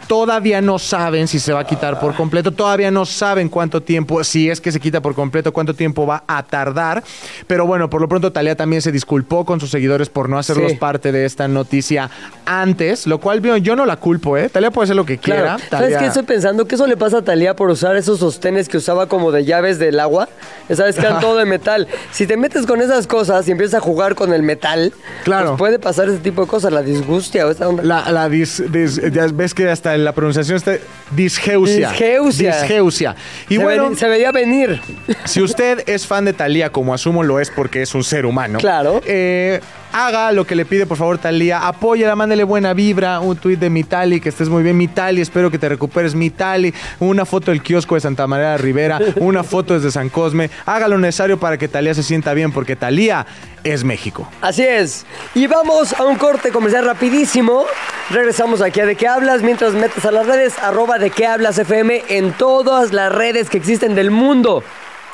[0.07, 4.23] Todavía no saben si se va a quitar por completo, todavía no saben cuánto tiempo,
[4.23, 7.03] si es que se quita por completo, cuánto tiempo va a tardar.
[7.47, 10.71] Pero bueno, por lo pronto Talía también se disculpó con sus seguidores por no hacerlos
[10.73, 10.77] Sí.
[10.77, 12.09] parte de esta noticia
[12.45, 14.49] antes, lo cual yo, no la culpo, ¿eh?
[14.49, 15.57] Talía puede hacer lo que quiera.
[15.57, 15.63] Claro.
[15.69, 16.67] ¿Sabes qué estoy pensando?
[16.67, 19.79] Que eso le pasa a Talía por usar esos sostenes que usaba como de llaves
[19.79, 20.29] del agua.
[20.73, 21.87] Sabes que eran todo de metal.
[22.11, 25.49] Si te metes con esas cosas y empiezas a jugar con el metal, Claro.
[25.49, 27.83] pues puede pasar ese tipo de cosas, la disgustia o esta onda.
[27.83, 30.77] La, la dis- dis- ya ves que hasta en la pronunciación está
[31.11, 31.89] disgeusia.
[31.89, 32.51] Disgeusia.
[32.61, 33.15] Disgeusia.
[33.49, 34.79] Y se, bueno, se veía venir.
[35.25, 38.59] Si usted es fan de Talía, como asumo lo es porque es un ser humano,
[38.59, 39.01] Claro.
[39.05, 39.59] eh,
[39.95, 41.65] haga lo que le pide, por favor, Talía.
[41.65, 45.57] Apóyala, mándele buena vibra, un tuit de Mitali, que estés muy bien, Mitali, espero que
[45.57, 46.73] te recuperes, Mitali.
[46.99, 50.49] Una foto del kiosco de Santa María de Rivera, una foto desde San Cosme.
[50.65, 53.25] Haga lo necesario para que Talía se sienta bien, porque Talía
[53.63, 54.27] es México.
[54.41, 55.05] Así es.
[55.33, 57.65] Y vamos a un corte comercial rapidísimo.
[58.09, 61.57] Regresamos aquí a De qué hablas mientras metes a las redes arroba de qué hablas
[61.57, 64.61] FM en todas las redes que existen del mundo.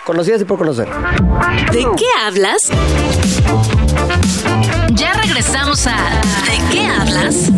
[0.05, 0.87] Conocidas y por conocer.
[1.71, 2.71] ¿De qué hablas?
[4.93, 5.95] Ya regresamos a
[6.45, 7.49] ¿De qué hablas?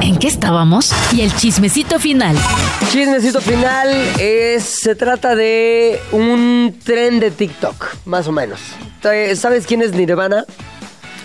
[0.00, 0.92] ¿En qué estábamos?
[1.12, 2.36] Y el chismecito final.
[2.90, 8.60] Chismecito final es, se trata de un tren de TikTok, más o menos.
[9.34, 10.44] ¿Sabes quién es Nirvana?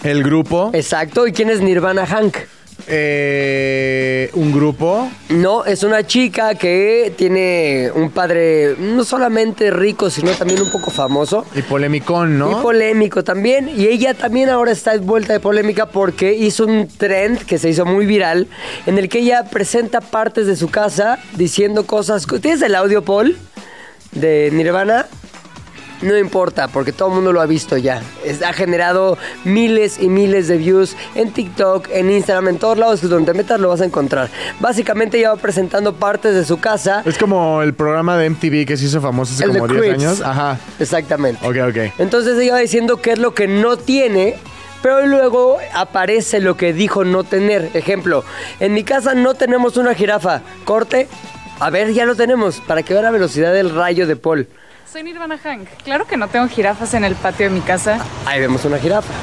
[0.04, 1.28] El grupo, Exacto.
[1.28, 2.38] ¿Y quién es Nirvana Hank?
[2.88, 10.32] Eh, un grupo, No, es una chica que tiene un padre no solamente rico, sino
[10.32, 11.46] también un poco famoso.
[11.56, 12.52] y polemicón, ¿no?
[12.52, 13.70] Y polémico también.
[13.70, 17.86] Y ella también ahora está envuelta de polémica porque hizo un trend que se hizo
[17.86, 18.48] muy viral
[18.86, 22.26] en el que ella presenta partes de su casa diciendo cosas.
[22.42, 23.38] ¿Tienes el audio, Paul?
[24.12, 25.06] De Nirvana.
[26.02, 28.02] No importa, porque todo el mundo lo ha visto ya.
[28.24, 33.02] Es- ha generado miles y miles de views en TikTok, en Instagram, en todos lados
[33.02, 34.30] que donde te metas lo vas a encontrar.
[34.62, 37.04] Básicamente lleva presentando partes de su casa.
[37.06, 39.96] Es como el programa de MTV que se hizo famoso hace El como 10 Cribs.
[40.04, 40.22] años.
[40.22, 40.58] Ajá.
[40.80, 41.46] Exactamente.
[41.46, 41.94] Ok, ok.
[42.00, 44.36] Entonces ella va diciendo qué es lo que no tiene,
[44.82, 47.72] pero luego aparece lo que dijo no tener.
[47.74, 48.24] Ejemplo,
[48.62, 50.42] en mi casa no tenemos una jirafa.
[50.64, 51.08] Corte.
[51.62, 54.48] A ver, ya lo tenemos, para que vea la velocidad del rayo de Paul.
[54.92, 55.68] Soy Nirvana Hank.
[55.84, 58.04] Claro que no tengo jirafas en el patio de mi casa.
[58.26, 59.14] Ahí vemos una jirafa.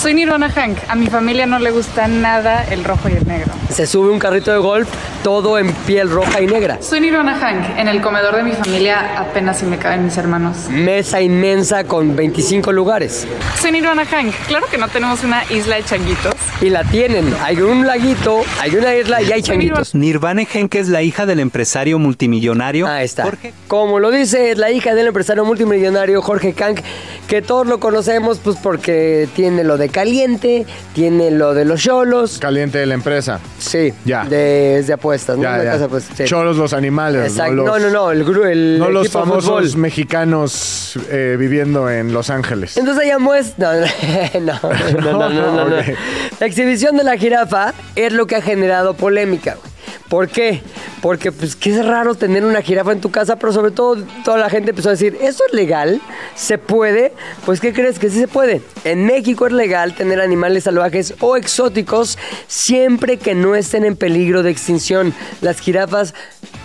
[0.00, 0.78] Soy Nirvana Hank.
[0.88, 3.52] A mi familia no le gusta nada el rojo y el negro.
[3.68, 4.88] Se sube un carrito de golf,
[5.22, 6.78] todo en piel roja y negra.
[6.80, 7.78] Soy Nirvana Hank.
[7.78, 10.70] En el comedor de mi familia apenas si me caben mis hermanos.
[10.70, 13.26] Mesa inmensa con 25 lugares.
[13.60, 14.32] Soy Nirvana Hank.
[14.48, 16.32] Claro que no tenemos una isla de changuitos.
[16.62, 17.34] Y la tienen.
[17.42, 19.94] Hay un laguito, hay una isla y hay changuitos.
[19.94, 23.24] Nirvana Henke es la hija del empresario multimillonario Ahí está.
[23.24, 26.80] Jorge Como lo dice, es la hija del empresario multimillonario Jorge Kank,
[27.28, 32.38] que todos lo conocemos pues porque tiene lo de caliente, tiene lo de los cholos.
[32.38, 33.40] Caliente de la empresa.
[33.58, 34.24] Sí, Ya.
[34.24, 35.42] de, es de apuestas, ¿no?
[35.44, 35.70] Ya, Una ya.
[35.72, 36.24] casa, pues, sí.
[36.24, 37.30] Cholos los animales.
[37.32, 37.54] Exacto.
[37.54, 42.12] No, No, los, no, no, el, gru- el no los famosos mexicanos eh, viviendo en
[42.12, 42.76] Los Ángeles.
[42.76, 43.72] Entonces ella muestra.
[44.40, 45.76] No, no, no, no, no, no, no.
[46.40, 49.56] La exhibición de la jirafa es lo que ha generado polémica.
[49.60, 49.69] güey.
[50.08, 50.62] ¿Por qué?
[51.00, 54.38] Porque pues que es raro tener una jirafa en tu casa, pero sobre todo toda
[54.38, 56.00] la gente empezó a decir, ¿eso es legal?
[56.34, 57.12] ¿Se puede?
[57.46, 57.98] Pues ¿qué crees?
[57.98, 58.62] Que sí se puede.
[58.84, 64.42] En México es legal tener animales salvajes o exóticos siempre que no estén en peligro
[64.42, 65.14] de extinción.
[65.40, 66.14] Las jirafas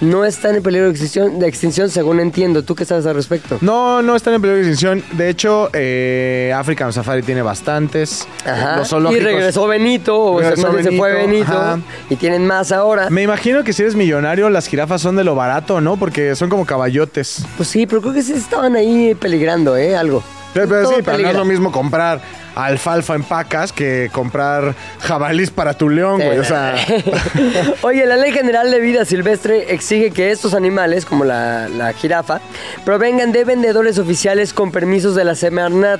[0.01, 2.63] no están en peligro de extinción, de extinción según entiendo.
[2.63, 3.57] ¿Tú qué sabes al respecto?
[3.61, 5.03] No, no están en peligro de extinción.
[5.17, 8.27] De hecho, eh, African Safari tiene bastantes.
[8.45, 8.77] Ajá.
[8.77, 11.79] Los y regresó Benito, o Regresó bien se fue Benito, Benito, ajá.
[12.09, 13.09] y tienen más ahora.
[13.15, 15.95] Me imagino que si eres millonario, las jirafas son de lo barato, ¿no?
[15.95, 17.45] Porque son como caballotes.
[17.55, 19.95] Pues sí, pero creo que sí estaban ahí peligrando, ¿eh?
[19.95, 20.21] Algo.
[20.53, 22.19] Pero, sí, pero no es lo mismo comprar
[22.55, 26.39] alfalfa en pacas que comprar jabalís para tu león, güey.
[26.39, 26.75] O sea,
[27.81, 32.41] Oye, la Ley General de Vida Silvestre exige que estos animales, como la, la jirafa,
[32.83, 35.99] provengan de vendedores oficiales con permisos de la Semarnat.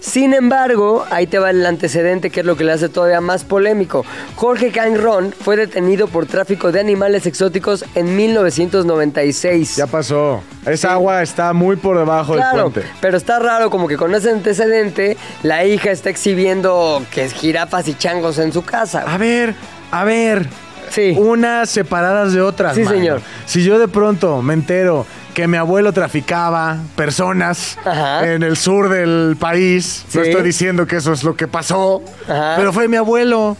[0.00, 3.44] Sin embargo, ahí te va el antecedente que es lo que le hace todavía más
[3.44, 4.04] polémico.
[4.36, 9.76] Jorge Canron fue detenido por tráfico de animales exóticos en 1996.
[9.76, 10.42] ya pasó.
[10.64, 12.90] Esa agua está muy por debajo Claro, del puente.
[13.00, 17.88] pero está raro como que con ese antecedente la hija está exhibiendo que es jirafas
[17.88, 19.04] y changos en su casa.
[19.06, 19.54] A ver,
[19.90, 20.46] a ver.
[20.90, 21.14] Sí.
[21.18, 22.74] Unas separadas de otras.
[22.76, 22.96] Sí, mano.
[22.96, 23.20] señor.
[23.44, 25.04] Si yo de pronto me entero
[25.34, 28.26] que mi abuelo traficaba personas Ajá.
[28.32, 30.28] en el sur del país, no Sí.
[30.30, 32.54] estoy diciendo que eso es lo que pasó, Ajá.
[32.56, 33.56] pero fue mi abuelo.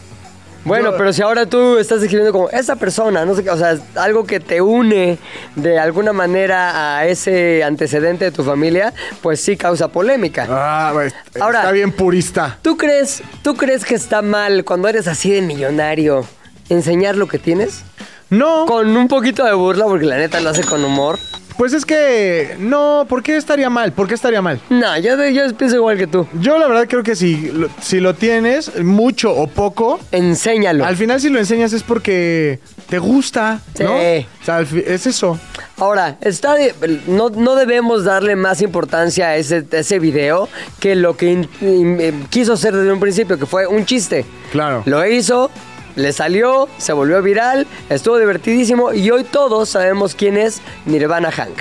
[0.67, 3.79] Bueno, pero si ahora tú estás escribiendo como esa persona, no sé qué, o sea,
[3.95, 5.17] algo que te une
[5.55, 10.47] de alguna manera a ese antecedente de tu familia, pues sí causa polémica.
[10.51, 12.59] Ah, pues, Ahora- está bien purista.
[12.63, 16.27] ¿Tú crees, ¿Tú crees que está mal cuando eres así de millonario
[16.69, 17.85] enseñar lo que tienes?
[18.29, 21.19] No, Con un poquito de burla, porque la neta lo hace con humor.
[21.59, 23.93] Pues es que no, ¿por qué estaría mal?
[23.93, 24.61] ¿Por qué estaría mal?
[24.71, 26.27] No, yo, yo pienso igual que tú.
[26.41, 30.85] Yo la verdad creo que si lo, si lo tienes, mucho o poco, Enséñalo.
[30.85, 33.99] al final si lo enseñas es porque te gusta, ¿no?
[33.99, 34.27] Sí.
[34.43, 35.39] O sea, al fi- es eso.
[35.79, 36.75] Ahora, está de-
[37.07, 40.49] no, no debemos darle más importancia a ese, a ese video
[40.81, 44.25] que lo que in- in- eh, quiso hacer desde un principio, que fue un chiste.
[44.53, 44.83] Claro.
[44.87, 45.51] Lo hizo,
[45.97, 51.59] le salió, se volvió viral, estuvo divertidísimo y hoy todos sabemos quién es Nirvana Hank.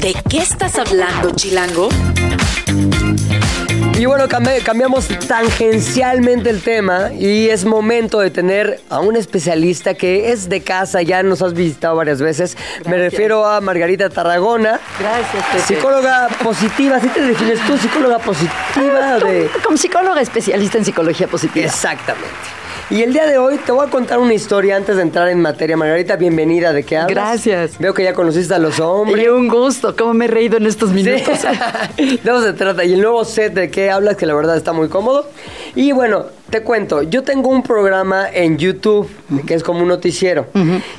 [0.00, 1.88] ¿De qué estás hablando, Chilango?
[3.98, 9.94] Y bueno, cambi- cambiamos tangencialmente el tema y es momento de tener a un especialista
[9.94, 12.58] que es de casa, ya nos has visitado varias veces.
[12.84, 14.78] Me refiero a Margarita Tarragona.
[15.00, 15.62] Gracias, Pepe.
[15.64, 17.78] Psicóloga positiva, ¿sí te defines tú?
[17.78, 19.18] ¿Psicóloga positiva?
[19.18, 19.48] De...
[19.64, 21.64] Como psicóloga especialista en psicología positiva.
[21.64, 22.28] Exactamente.
[22.88, 25.40] Y el día de hoy te voy a contar una historia antes de entrar en
[25.40, 25.76] materia.
[25.76, 26.72] Margarita, bienvenida.
[26.72, 27.10] ¿De qué hablas?
[27.16, 27.78] Gracias.
[27.80, 29.24] Veo que ya conociste a los hombres.
[29.24, 30.94] Y un gusto, cómo me he reído en estos Sí.
[30.94, 31.40] minutos.
[31.96, 32.84] de eso se trata.
[32.84, 35.28] Y el nuevo set de qué hablas, que la verdad está muy cómodo.
[35.74, 39.10] Y bueno, te cuento, yo tengo un programa en YouTube
[39.48, 40.46] que es como un noticiero.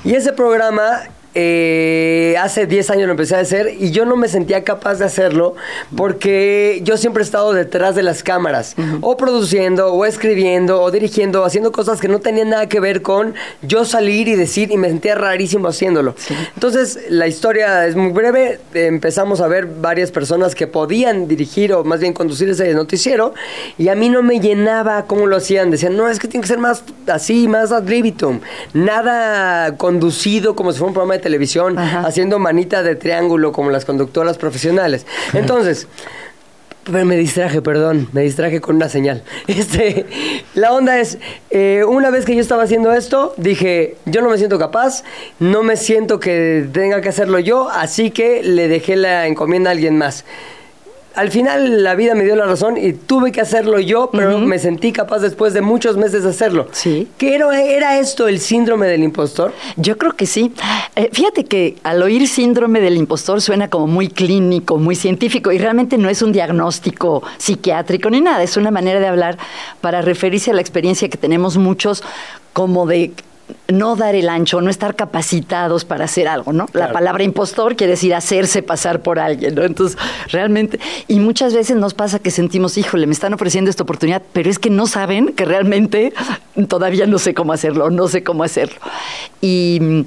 [0.03, 1.03] Y ese programa
[1.39, 5.05] eh, hace 10 años lo empecé a hacer y yo no me sentía capaz de
[5.05, 5.53] hacerlo
[5.95, 11.45] porque yo siempre he estado detrás de las cámaras, o produciendo, o escribiendo, o dirigiendo,
[11.45, 14.87] haciendo cosas que no tenían nada que ver con yo salir y decir y me
[14.87, 16.15] sentía rarísimo haciéndolo.
[16.55, 18.59] Entonces, la historia es muy breve.
[18.73, 23.35] Empezamos a ver varias personas que podían dirigir o más bien conducir ese noticiero
[23.77, 25.69] y a mí no me llenaba cómo lo hacían.
[25.69, 28.39] Decían, no, es que tiene que ser más así, más ad libitum.
[28.73, 33.83] Nada conducido como si fuera un programa de televisión haciendo manita de triángulo como las
[33.83, 35.05] conductoras profesionales.
[35.33, 35.87] Entonces,
[36.89, 39.23] me distraje, perdón, me distraje con una señal.
[39.47, 40.05] Este,
[40.55, 41.17] la onda es,
[41.49, 45.03] eh, una vez que yo estaba haciendo esto, dije, yo no me siento capaz,
[45.39, 49.73] no me siento que tenga que hacerlo yo, así que le dejé la encomienda a
[49.73, 50.23] alguien más.
[51.17, 54.59] Al final la vida me dio la razón y tuve que hacerlo yo, pero me
[54.59, 56.67] sentí capaz después de muchos meses de hacerlo.
[56.71, 57.07] Sí.
[57.17, 59.51] ¿Qué era, era esto el síndrome del impostor?
[59.77, 60.53] Yo creo que sí.
[60.95, 65.57] Eh, fíjate que al oír síndrome del impostor suena como muy clínico, muy científico y
[65.57, 69.39] realmente no es un diagnóstico psiquiátrico ni nada, es una manera de hablar
[69.81, 72.03] para referirse a la experiencia que tenemos muchos
[72.53, 73.11] como de
[73.67, 76.67] no dar el ancho, no estar capacitados para hacer algo, ¿no?
[76.73, 79.63] La palabra impostor quiere decir hacerse pasar por alguien, ¿no?
[79.63, 79.97] Entonces,
[80.31, 84.49] realmente, y muchas veces nos pasa que sentimos, híjole, me están ofreciendo esta oportunidad, pero
[84.49, 86.13] es que no saben que realmente
[86.67, 88.79] todavía no sé cómo hacerlo, no sé cómo hacerlo.
[89.41, 90.01] Y mm,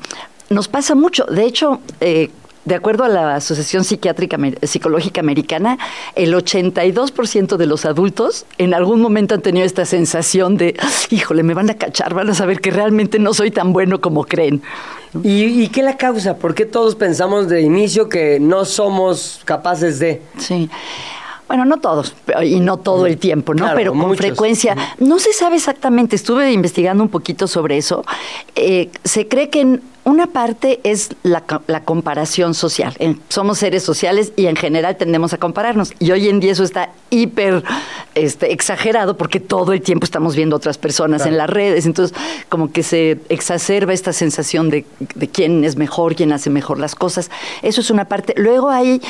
[0.50, 1.24] nos pasa mucho.
[1.24, 2.30] De hecho, eh,
[2.70, 5.76] de acuerdo a la Asociación Psiquiátrica Psicológica Americana,
[6.14, 10.76] el 82% de los adultos en algún momento han tenido esta sensación de,
[11.10, 14.24] híjole, me van a cachar, van a saber que realmente no soy tan bueno como
[14.24, 14.62] creen.
[15.24, 16.36] ¿Y, y qué la causa?
[16.36, 20.22] ¿Por qué todos pensamos de inicio que no somos capaces de?
[20.38, 20.70] Sí.
[21.48, 23.64] Bueno, no todos, y no todo el tiempo, ¿no?
[23.64, 24.18] Claro, pero con muchos.
[24.18, 24.76] frecuencia.
[25.00, 28.04] No se sabe exactamente, estuve investigando un poquito sobre eso.
[28.54, 32.94] Eh, se cree que en una parte es la, la comparación social.
[32.98, 35.92] En- somos seres sociales y en general tendemos a compararnos.
[35.98, 37.62] Y hoy en día eso está hiper
[38.14, 41.86] este, exagerado porque todo el tiempo estamos viendo otras personas en las redes.
[41.86, 42.16] Entonces,
[42.48, 46.94] como que se exacerba esta sensación de, de quién es mejor, quién hace mejor las
[46.94, 47.30] cosas.
[47.62, 48.34] Eso es una parte.
[48.36, 49.02] Luego hay,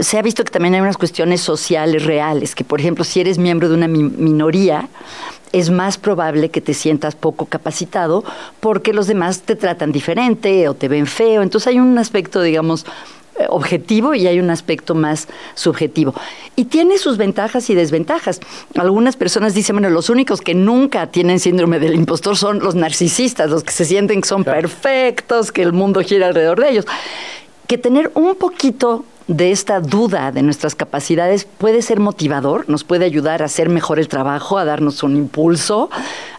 [0.00, 3.38] se ha visto que también hay unas cuestiones sociales reales, que por ejemplo, si eres
[3.38, 4.88] miembro de una mi- minoría,
[5.52, 8.24] es más probable que te sientas poco capacitado
[8.60, 11.42] porque los demás te tratan diferente o te ven feo.
[11.42, 12.86] Entonces hay un aspecto, digamos,
[13.38, 16.14] eh, objetivo y hay un aspecto más subjetivo.
[16.54, 18.40] Y tiene sus ventajas y desventajas.
[18.76, 23.50] Algunas personas dicen, bueno, los únicos que nunca tienen síndrome del impostor son los narcisistas,
[23.50, 26.86] los que se sienten que son perfectos, que el mundo gira alrededor de ellos.
[27.66, 33.04] Que tener un poquito de esta duda de nuestras capacidades puede ser motivador, nos puede
[33.04, 35.90] ayudar a hacer mejor el trabajo, a darnos un impulso,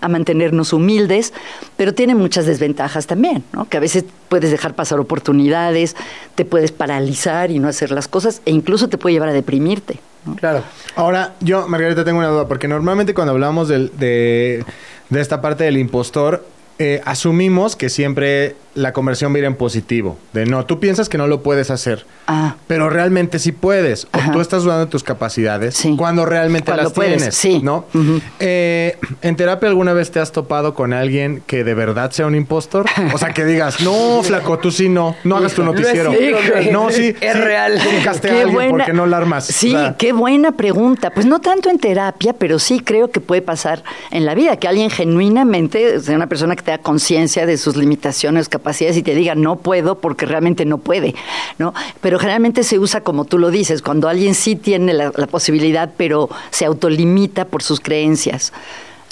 [0.02, 1.34] a mantenernos humildes,
[1.78, 3.70] pero tiene muchas desventajas también, ¿no?
[3.70, 5.96] que a veces puedes dejar pasar oportunidades,
[6.36, 10.00] te puedes paralizar y no hacer las cosas, e incluso te puede llevar a deprimirte.
[10.38, 10.64] Claro.
[10.96, 14.64] Ahora, yo, Margarita, tengo una duda, porque normalmente cuando hablamos del- de,
[15.10, 16.46] de esta parte del impostor,
[16.80, 20.18] eh, asumimos que siempre la conversión va a ir en positivo.
[20.34, 22.56] De no, tú piensas que no lo puedes hacer, Ah.
[22.68, 24.06] pero realmente sí puedes.
[24.06, 25.96] O tú estás dudando de tus capacidades Sí.
[25.98, 27.36] cuando realmente Cuando las puedes, tienes.
[27.36, 27.60] sí.
[27.62, 27.86] ¿no?
[28.40, 32.36] Eh, ¿En terapia alguna vez te has topado con alguien que de verdad sea un
[32.36, 32.86] impostor?
[33.14, 36.12] O sea, que digas, no, flaco, tú sí no, no hagas tu noticiero.
[36.72, 37.80] No, sí, Es sí, real.
[37.94, 39.46] buscaste a alguien porque no la armas.
[39.46, 41.12] Sí, O sea, qué buena pregunta.
[41.12, 44.68] Pues no tanto en terapia, pero sí creo que puede pasar en la vida, que
[44.68, 49.36] alguien genuinamente, sea una persona que tenga conciencia de sus limitaciones, capacidades y te diga
[49.36, 51.16] no puedo porque realmente no puede,
[51.60, 51.74] ¿no?
[52.02, 55.92] Pero generalmente se usa como tú lo dices, cuando alguien sí tiene la, la posibilidad,
[55.96, 58.52] pero se autolimita por sus creencias.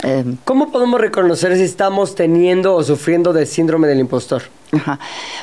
[0.03, 4.43] Eh, ¿Cómo podemos reconocer si estamos teniendo o sufriendo de síndrome del impostor?
[4.71, 4.99] Ajá.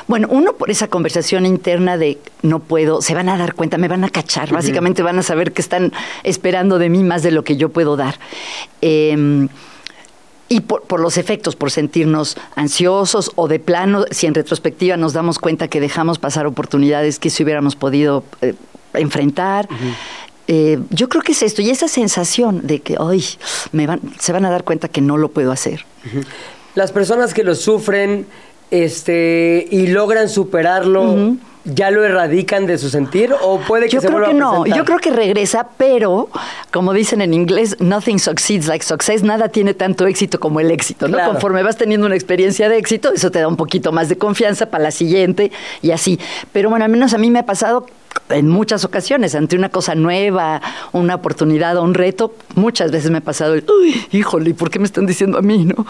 [0.07, 3.87] Bueno, uno por esa conversación interna de no puedo, se van a dar cuenta, me
[3.87, 5.93] van a cachar, básicamente van a saber que están
[6.23, 8.19] esperando de mí más de lo que yo puedo dar.
[8.81, 9.47] Eh,
[10.49, 15.13] y por, por los efectos, por sentirnos ansiosos o de plano, si en retrospectiva nos
[15.13, 18.55] damos cuenta que dejamos pasar oportunidades que si hubiéramos podido eh,
[18.93, 19.69] enfrentar.
[20.47, 23.23] Eh, yo creo que es esto, y esa sensación de que, ay,
[23.71, 25.85] me van, se van a dar cuenta que no lo puedo hacer.
[26.73, 28.25] Las personas que lo sufren
[28.71, 34.07] este, y logran superarlo, ¿ya lo erradican de su sentir o puede que Yo se
[34.07, 34.77] creo vuelva que a no, presentar?
[34.77, 36.29] yo creo que regresa, pero
[36.71, 41.07] como dicen en inglés, nothing succeeds like success, nada tiene tanto éxito como el éxito,
[41.07, 41.17] ¿no?
[41.17, 41.33] Claro.
[41.33, 44.67] Conforme vas teniendo una experiencia de éxito, eso te da un poquito más de confianza
[44.67, 46.19] para la siguiente y así.
[46.53, 47.85] Pero bueno, al menos a mí me ha pasado
[48.29, 50.61] en muchas ocasiones, ante una cosa nueva,
[50.93, 54.69] una oportunidad o un reto, muchas veces me ha pasado el, uy, híjole, ¿y ¿por
[54.69, 55.85] qué me están diciendo a mí, no?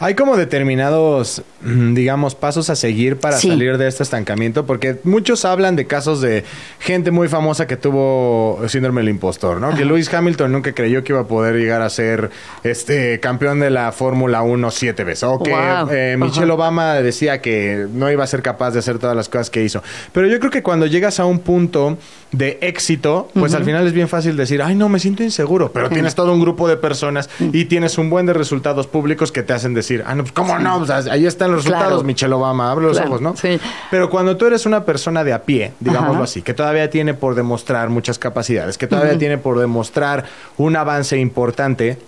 [0.00, 3.48] Hay como determinados, mm, digamos, pasos a seguir para Sí.
[3.48, 6.44] salir de este estancamiento, porque muchos hablan de casos de
[6.78, 9.74] gente muy famosa que tuvo síndrome del impostor, ¿no?
[9.74, 12.30] Que Lewis Hamilton nunca creyó que iba a poder llegar a ser
[12.62, 15.24] este campeón de la Fórmula 1 siete veces.
[15.24, 15.88] O que Wow.
[15.90, 16.54] eh, Michelle Ajá.
[16.54, 19.82] Obama decía que no iba a ser capaz de hacer todas las cosas que hizo.
[20.12, 21.98] Pero yo creo que cuando llegas a un punto
[22.30, 25.72] de éxito, pues al final es bien fácil decir, ay, no, me siento inseguro.
[25.72, 29.42] Pero tienes todo un grupo de personas y tienes un buen de resultados públicos que
[29.42, 32.04] te hacen decir, ah, no, pues cómo no, Pues, ahí están los resultados, Claro.
[32.04, 33.36] Michelle Obama, abre los Claro, ojos, ¿no?
[33.36, 33.58] sí.
[33.90, 36.24] Pero cuando tú eres una persona de a pie, digámoslo Ajá.
[36.24, 40.24] así, que todavía tiene por demostrar muchas capacidades, que todavía tiene por demostrar
[40.58, 41.98] un avance importante,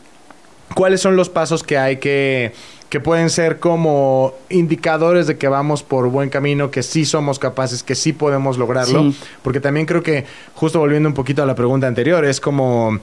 [0.75, 2.53] ¿cuáles son los pasos que hay que
[2.91, 7.85] que pueden ser como indicadores de que vamos por buen camino, que sí somos capaces,
[7.85, 9.13] que sí podemos lograrlo?
[9.13, 9.19] Sí.
[9.43, 12.99] Porque también creo que, justo volviendo un poquito a la pregunta anterior, es como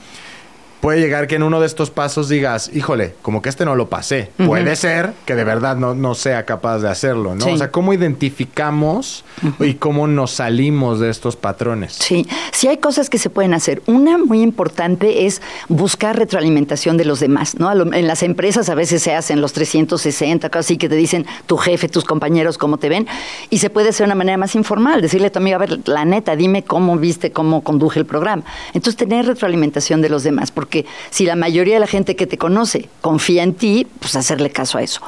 [0.81, 3.89] puede llegar que en uno de estos pasos digas, híjole, como que este no lo
[3.89, 4.31] pasé.
[4.37, 7.45] Puede ser que de verdad no, no sea capaz de hacerlo, ¿no?
[7.45, 7.51] Sí.
[7.51, 9.23] O sea, ¿cómo identificamos
[9.59, 11.93] y cómo nos salimos de estos patrones?
[11.99, 13.81] Sí, sí hay cosas que se pueden hacer.
[13.85, 17.71] Una muy importante es buscar retroalimentación de los demás, ¿no?
[17.93, 21.57] En las empresas a veces se hacen los 360, cosas así que te dicen tu
[21.57, 23.07] jefe, tus compañeros, cómo te ven,
[23.49, 25.79] y se puede hacer de una manera más informal, decirle a tu amiga, a ver,
[25.87, 28.43] la neta, dime cómo viste, cómo conduje el programa.
[28.73, 30.66] Entonces, tener retroalimentación de los demás, porque
[31.09, 34.77] si la mayoría de la gente que te conoce confía en ti, pues hacerle caso
[34.77, 35.01] a eso.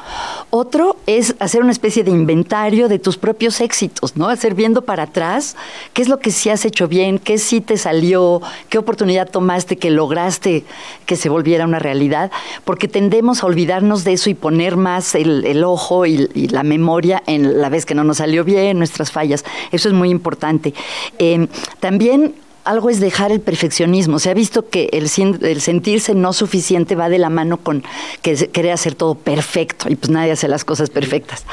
[0.50, 4.30] Otro es hacer una especie de inventario de tus propios éxitos, ¿no?
[4.30, 5.56] Hacer viendo para atrás
[5.94, 9.78] qué es lo que sí has hecho bien, qué sí te salió, qué oportunidad tomaste
[9.78, 10.66] que lograste
[11.06, 12.32] que se volviera una realidad,
[12.66, 17.62] porque tendemos a olvidarnos de eso y poner más el, ojo y, la memoria en
[17.62, 19.46] la vez que no nos salió bien, nuestras fallas.
[19.72, 20.74] Eso es muy importante.
[21.18, 21.48] Eh,
[21.80, 22.36] también
[22.70, 24.20] algo es dejar el perfeccionismo.
[24.20, 25.10] Se ha visto que el,
[25.42, 27.84] el sentirse no suficiente va de la mano con
[28.22, 31.46] que se- querer hacer todo perfecto y pues nadie hace las cosas perfectas.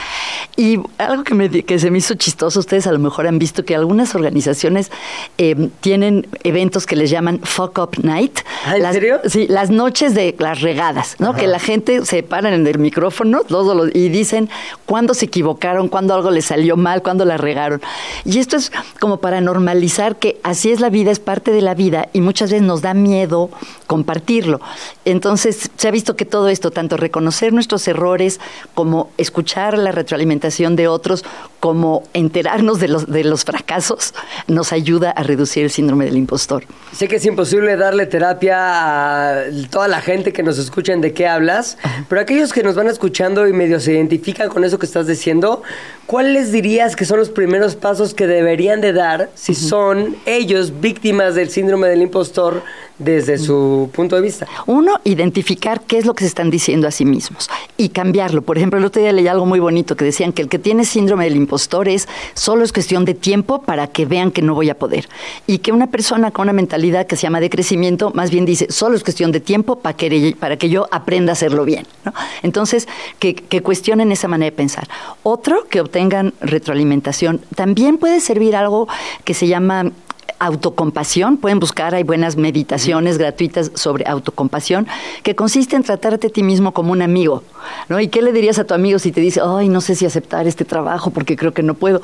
[0.56, 3.64] Y algo que, me, que se me hizo chistoso, ustedes a lo mejor han visto
[3.64, 4.90] que algunas organizaciones
[5.38, 8.40] eh, tienen eventos que les llaman Fuck Up Night.
[8.66, 9.20] ¿Ah, en Las- serio?
[9.26, 11.34] Sí, las noches de las regadas, ¿no?
[11.34, 14.48] Que la gente se para en el micrófono los- y dicen
[14.84, 17.80] cuándo se equivocaron, cuándo algo les salió mal, cuándo la regaron.
[18.24, 21.74] Y esto es como para normalizar que así es la vida, es parte de la
[21.74, 23.50] vida y muchas veces nos da miedo
[23.86, 24.60] compartirlo.
[25.04, 28.40] Entonces, se ha visto que todo esto, tanto reconocer nuestros errores
[28.74, 31.24] como escuchar la retroalimentación de otros,
[31.66, 34.14] como enterarnos de los, de los fracasos,
[34.46, 36.62] nos ayuda a reducir el síndrome del impostor.
[36.92, 41.26] Sé que es imposible darle terapia a toda la gente que nos escuchen de qué
[41.26, 41.76] hablas,
[42.08, 45.64] pero aquellos que nos van escuchando y medio se identifican con eso que estás diciendo,
[46.06, 51.34] ¿cuáles dirías que son los primeros pasos que deberían de dar si son ellos víctimas
[51.34, 52.62] del síndrome del impostor
[52.98, 54.46] desde su punto de vista?
[54.66, 58.42] Uno, identificar qué es lo que se están diciendo a sí mismos y cambiarlo.
[58.42, 60.84] Por ejemplo, el otro día leí algo muy bonito que decían que el que tiene
[60.84, 64.70] síndrome del impostor es solo es cuestión de tiempo para que vean que no voy
[64.70, 65.08] a poder.
[65.46, 68.66] Y que una persona con una mentalidad que se llama de crecimiento más bien dice
[68.70, 71.86] solo es cuestión de tiempo para que, para que yo aprenda a hacerlo bien.
[72.04, 72.12] ¿no?
[72.42, 72.88] Entonces,
[73.18, 74.88] que, que cuestionen esa manera de pensar.
[75.22, 77.40] Otro, que obtengan retroalimentación.
[77.54, 78.88] También puede servir algo
[79.24, 79.92] que se llama
[80.38, 84.86] autocompasión, pueden buscar, hay buenas meditaciones gratuitas sobre autocompasión,
[85.22, 87.42] que consiste en tratarte a ti mismo como un amigo,
[87.88, 88.00] ¿no?
[88.00, 90.46] ¿Y qué le dirías a tu amigo si te dice, ay, no sé si aceptar
[90.46, 92.02] este trabajo porque creo que no puedo?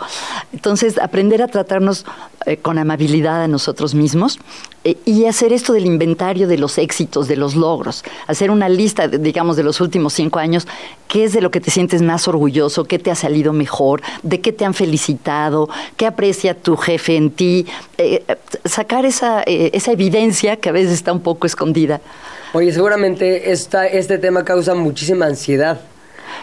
[0.53, 2.05] Entonces, aprender a tratarnos
[2.47, 4.39] eh, con amabilidad a nosotros mismos
[4.85, 9.57] y hacer esto del inventario de los éxitos, de los logros, hacer una lista, digamos,
[9.57, 10.67] de los últimos cinco años,
[11.09, 14.41] qué es de lo que te sientes más orgulloso, qué te ha salido mejor, de
[14.41, 17.67] qué te han felicitado, qué aprecia tu jefe en ti,
[17.99, 22.01] eh, eh, sacar esa, eh, esa evidencia que a veces está un poco escondida.
[22.53, 25.81] Oye, seguramente esta, este tema causa muchísima ansiedad.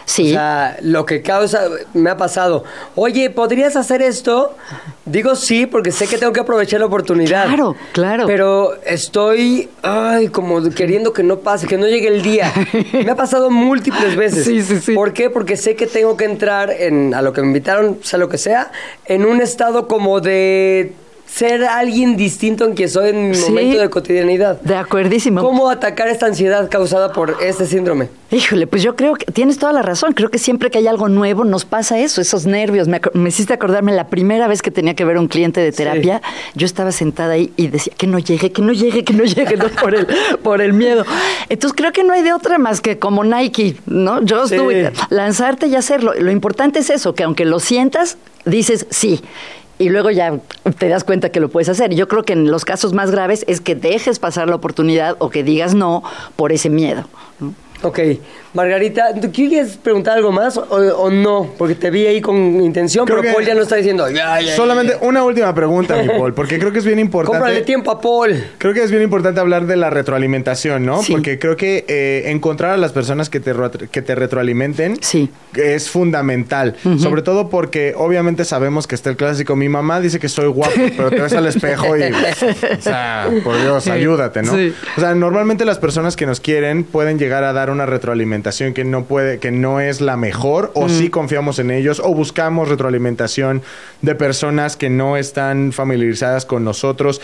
[0.04, 0.30] Sí.
[0.30, 1.62] O sea, lo que causa,
[1.94, 2.64] me ha pasado,
[2.94, 4.54] oye, ¿podrías hacer esto?
[5.04, 7.46] Digo sí, porque sé que tengo que aprovechar la oportunidad.
[7.46, 8.26] Claro, claro.
[8.26, 12.52] Pero estoy, ay, como queriendo que no pase, que no llegue el día.
[12.92, 14.44] Me ha pasado múltiples veces.
[14.44, 14.94] Sí, sí, sí.
[14.94, 15.30] ¿Por qué?
[15.30, 18.38] Porque sé que tengo que entrar en, a lo que me invitaron, sea lo que
[18.38, 18.70] sea,
[19.06, 20.92] en un estado como de
[21.32, 23.50] ser alguien distinto en que soy en mi Sí.
[23.50, 24.60] momento de cotidianidad.
[24.62, 25.40] De acuerdísimo.
[25.40, 28.08] ¿Cómo atacar esta ansiedad causada por este síndrome?
[28.32, 30.12] Híjole, pues yo creo que tienes toda la razón.
[30.12, 32.88] Creo que siempre que hay algo nuevo nos pasa eso, esos nervios.
[32.88, 35.72] Me, me hiciste acordarme la primera vez que tenía que ver a un cliente de
[35.72, 36.20] terapia.
[36.54, 39.56] Yo estaba sentada ahí y decía que no llegue, que no llegue, que no llegue,
[39.56, 39.68] ¿no?
[39.68, 40.06] por, el,
[40.42, 41.04] por el miedo.
[41.48, 44.22] Entonces creo que no hay de otra más que como Nike, ¿no?
[44.22, 44.54] Yo Sí.
[44.56, 46.12] estuve, lanzarte y hacerlo.
[46.18, 49.20] Lo importante es eso, que aunque lo sientas, dices sí.
[49.80, 50.38] Y luego ya
[50.78, 51.94] te das cuenta que lo puedes hacer.
[51.94, 55.30] Yo creo que en los casos más graves es que dejes pasar la oportunidad o
[55.30, 56.02] que digas no
[56.36, 57.06] por ese miedo.
[57.82, 57.98] Ok,
[58.52, 61.52] Margarita, ¿tú quieres preguntar algo más o, o no?
[61.56, 64.06] Porque te vi ahí con intención, Creo pero Paul ya no está diciendo.
[64.56, 67.38] Solamente una última pregunta, mi Paul, porque creo que es bien importante.
[67.38, 68.42] Cómprale tiempo a Paul.
[68.58, 71.00] Creo que es bien importante hablar de la retroalimentación, ¿no?
[71.02, 71.12] Sí.
[71.12, 73.54] Porque creo que eh, encontrar a las personas que te,
[73.90, 75.30] que te retroalimenten Sí.
[75.54, 76.74] es fundamental.
[76.98, 79.54] Sobre todo porque obviamente sabemos que está el clásico.
[79.54, 82.00] Mi mamá dice que soy guapo, pero te ves al espejo y.
[82.80, 84.54] O sea, por Dios, ayúdate, ¿no?
[84.54, 84.74] Sí.
[84.96, 88.39] O sea, normalmente las personas que nos quieren pueden llegar a dar dar una retroalimentación
[88.74, 92.68] que no puede, que no es la mejor, o sí confiamos en ellos, o buscamos
[92.68, 93.62] retroalimentación
[94.02, 97.20] de personas que no están familiarizadas con nosotros.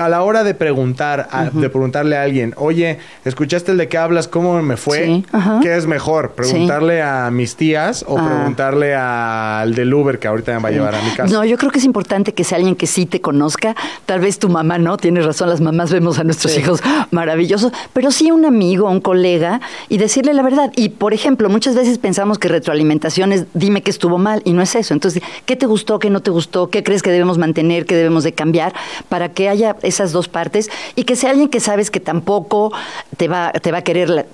[0.00, 3.98] A la hora de preguntar, a- de preguntarle a alguien, oye, ¿escuchaste el de qué
[3.98, 4.28] hablas?
[4.28, 5.04] ¿Cómo me fue?
[5.04, 5.26] Sí.
[5.62, 6.32] ¿Qué es mejor?
[6.32, 8.26] ¿Preguntarle a mis tías o Ah.
[8.36, 11.32] preguntarle al del Uber que ahorita me va a llevar a mi casa?
[11.32, 13.74] No, yo creo que es importante que sea alguien que sí te conozca.
[14.06, 16.80] Tal vez tu mamá no, tienes razón, las mamás vemos a nuestros hijos
[17.10, 20.72] maravillosos, pero sí un amigo, un colega y decirle la verdad.
[20.76, 24.62] Y por ejemplo, muchas veces pensamos que retroalimentación es dime que estuvo mal y no
[24.62, 24.94] es eso.
[24.94, 28.24] Entonces, ¿qué te gustó, qué no te gustó, qué crees que debemos mantener, qué debemos
[28.24, 28.72] de cambiar
[29.08, 32.72] para que haya esas dos partes y que sea alguien que sabes que tampoco
[33.16, 34.26] te va, te va a querer,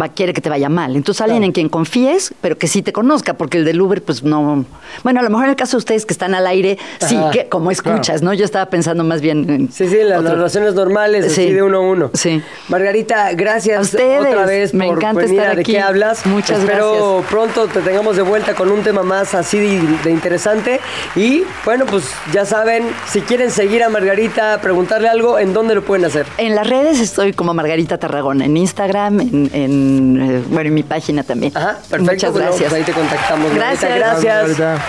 [0.00, 0.96] va, quiere que te vaya mal.
[0.96, 4.22] Entonces, alguien en quien confíes, pero que sí te conozca, porque el del Uber, pues
[4.22, 4.64] no.
[5.04, 7.48] Bueno, a lo mejor en el caso de ustedes que están al aire, sí, que
[7.48, 8.32] como escuchas, ¿no?
[8.34, 9.72] Yo estaba pensando más bien en.
[9.72, 11.52] Sí, sí, las otro- relaciones normales, así Sí.
[11.52, 12.10] de uno a uno.
[12.14, 12.42] Sí.
[12.68, 14.20] Margarita, gracias A ustedes.
[14.20, 15.72] otra vez Me por encanta venir estar a de aquí.
[15.72, 16.26] qué hablas.
[16.26, 20.80] Muchas Espero pronto te tengamos de vuelta con un tema más así de, de interesante.
[21.16, 25.82] Y bueno, pues ya saben, si quieren seguir a Margarita, preguntarle algo, ¿en dónde lo
[25.82, 26.24] pueden hacer?
[26.36, 30.84] En las redes estoy como Margarita Tarragona, en Instagram, en, en, eh, bueno, en mi
[30.84, 31.50] página también.
[31.56, 32.12] Ajá, perfecto.
[32.12, 32.70] Muchas Bueno, gracias.
[32.70, 33.50] pues ahí te contactamos.
[33.52, 33.88] Margarita.
[33.88, 34.22] Gracias.
[34.22, 34.58] Gracias.
[34.58, 34.84] Margarita.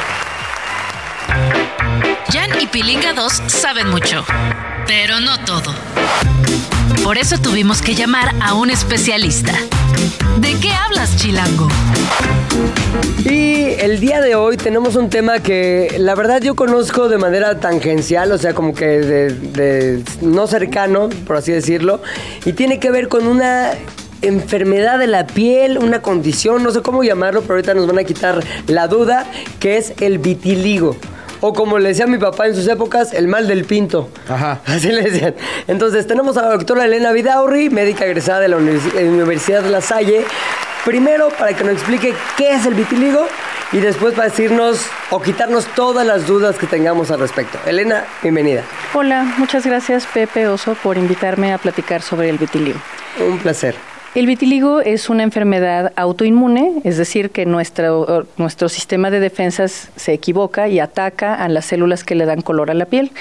[2.31, 4.23] Jan y Pilinga 2 saben mucho,
[4.85, 5.73] pero no todo.
[7.03, 9.53] Por eso tuvimos que llamar a un especialista.
[10.39, 11.67] ¿De qué hablas, Chilango?
[13.25, 17.59] Y el día de hoy tenemos un tema que la verdad yo conozco de manera
[17.59, 22.01] tangencial, o sea, como que de, no cercano, por así decirlo,
[22.45, 23.71] y tiene que ver con una
[24.21, 28.03] enfermedad de la piel, una condición, no sé cómo llamarlo, pero ahorita nos van a
[28.03, 29.25] quitar la duda,
[29.59, 30.95] que es el vitiligo.
[31.41, 34.09] O como le decía mi papá en sus épocas, el mal del pinto.
[34.27, 34.59] Ajá.
[34.65, 35.35] Así le decían.
[35.67, 39.69] Entonces tenemos a la doctora Elena Vidaurri, médica egresada de la Univers- eh, Universidad de
[39.69, 40.25] La Salle.
[40.85, 43.25] Primero, para que nos explique qué es el vitiligo
[43.71, 47.57] y después para decirnos o quitarnos todas las dudas que tengamos al respecto.
[47.65, 48.63] Elena, bienvenida.
[48.93, 52.79] Hola, muchas gracias Pepe Oso por invitarme a platicar sobre el vitiligo.
[53.19, 53.75] Un placer.
[54.15, 60.13] El vitiligo es una enfermedad autoinmune, es decir, que nuestro, nuestro sistema de defensas se
[60.13, 63.11] equivoca y ataca a las células que le dan color a la piel.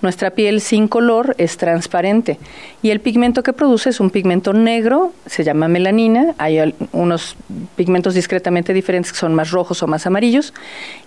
[0.00, 2.38] Nuestra piel sin color es transparente
[2.82, 7.34] y el pigmento que produce es un pigmento negro, se llama melanina, hay al- unos
[7.74, 10.54] pigmentos discretamente diferentes que son más rojos o más amarillos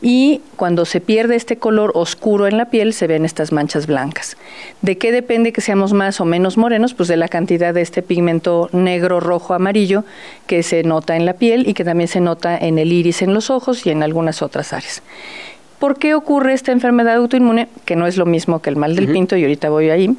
[0.01, 4.35] y cuando se pierde este color oscuro en la piel se ven estas manchas blancas.
[4.81, 6.93] ¿De qué depende que seamos más o menos morenos?
[6.93, 10.03] Pues de la cantidad de este pigmento negro, rojo, amarillo
[10.47, 13.33] que se nota en la piel y que también se nota en el iris, en
[13.33, 15.01] los ojos y en algunas otras áreas.
[15.81, 17.67] ¿Por qué ocurre esta enfermedad autoinmune?
[17.85, 20.15] Que no es lo mismo que el mal del pinto, y ahorita voy ahí.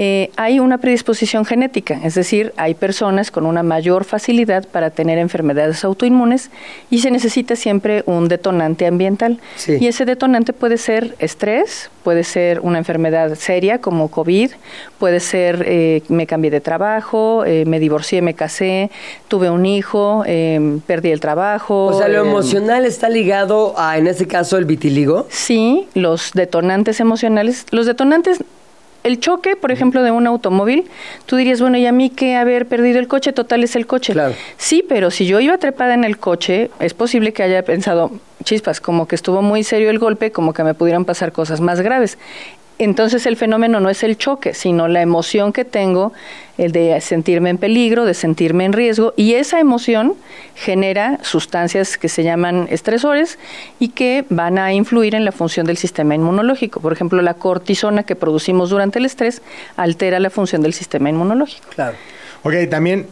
[0.00, 5.18] Eh, hay una predisposición genética, es decir, hay personas con una mayor facilidad para tener
[5.18, 6.50] enfermedades autoinmunes
[6.88, 9.40] y se necesita siempre un detonante ambiental.
[9.56, 9.78] Sí.
[9.80, 14.52] Y ese detonante puede ser estrés, puede ser una enfermedad seria como COVID,
[15.00, 18.90] puede ser eh, me cambié de trabajo, eh, me divorcié, me casé,
[19.26, 21.86] tuve un hijo, eh, perdí el trabajo.
[21.86, 25.26] O sea, lo eh, emocional está ligado a, en este caso, el vitiligo.
[25.28, 27.66] Sí, los detonantes emocionales.
[27.70, 28.38] Los detonantes,
[29.04, 30.84] el choque, por ejemplo, de un automóvil,
[31.26, 33.32] tú dirías, bueno, ¿y a mí qué haber perdido el coche?
[33.32, 34.12] Total es el coche.
[34.12, 34.34] Claro.
[34.56, 38.10] Sí, pero si yo iba trepada en el coche, es posible que haya pensado,
[38.44, 41.80] chispas, como que estuvo muy serio el golpe, como que me pudieran pasar cosas más
[41.80, 42.18] graves.
[42.78, 46.12] Entonces el fenómeno no es el choque, sino la emoción que tengo,
[46.58, 50.14] el de sentirme en peligro, de sentirme en riesgo, y esa emoción
[50.54, 53.38] genera sustancias que se llaman estresores
[53.78, 56.80] y que van a influir en la función del sistema inmunológico.
[56.80, 59.42] Por ejemplo, la cortisona que producimos durante el estrés
[59.76, 61.68] altera la función del sistema inmunológico.
[61.74, 61.96] Claro.
[62.44, 63.06] Ok, también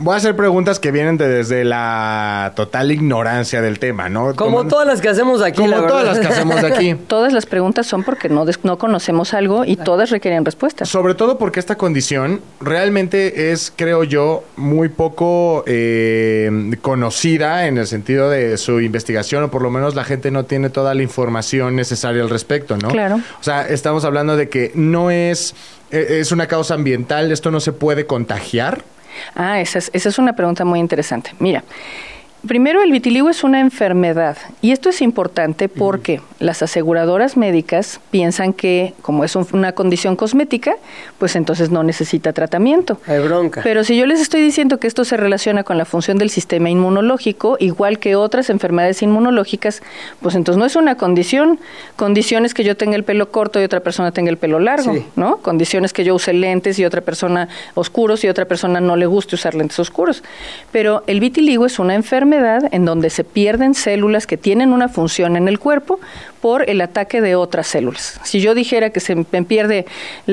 [0.00, 4.34] voy a hacer preguntas que vienen de desde la total ignorancia del tema, ¿no?
[4.34, 6.94] Como todas las que hacemos aquí, como la todas las que hacemos aquí.
[7.06, 10.88] Todas las preguntas son porque no, des- no conocemos algo y todas requieren respuestas.
[10.88, 16.50] Sobre todo porque esta condición realmente es, creo yo, muy poco eh,
[16.82, 20.70] conocida en el sentido de su investigación, o por lo menos la gente no tiene
[20.70, 22.88] toda la información necesaria al respecto, ¿no?
[22.88, 23.16] Claro.
[23.16, 25.54] O sea, estamos hablando de que no es,
[25.90, 28.82] eh, es una causa ambiental, esto no se puede contagiar.
[29.34, 31.34] Ah, esa es, esa es una pregunta muy interesante.
[31.38, 31.64] Mira,
[32.46, 38.54] Primero, el vitiligo es una enfermedad y esto es importante porque las aseguradoras médicas piensan
[38.54, 40.76] que como es un- una condición cosmética,
[41.18, 42.98] pues entonces no necesita tratamiento.
[43.06, 43.60] Hay bronca.
[43.62, 46.70] Pero si yo les estoy diciendo que esto se relaciona con la función del sistema
[46.70, 49.82] inmunológico, igual que otras enfermedades inmunológicas,
[50.22, 51.60] pues entonces no es una condición.
[51.96, 55.04] Condiciones que yo tenga el pelo corto y otra persona tenga el pelo largo, Sí.
[55.14, 55.36] ¿no?
[55.38, 59.34] Condiciones que yo use lentes y otra persona oscuros y otra persona no le guste
[59.34, 60.22] usar lentes oscuros.
[60.72, 65.36] Pero el vitiligo es una enfermedad en donde se pierden células que tienen una función
[65.36, 66.00] en el cuerpo
[66.40, 68.20] por el ataque de otras células.
[68.24, 69.86] Si yo dijera que se me pierde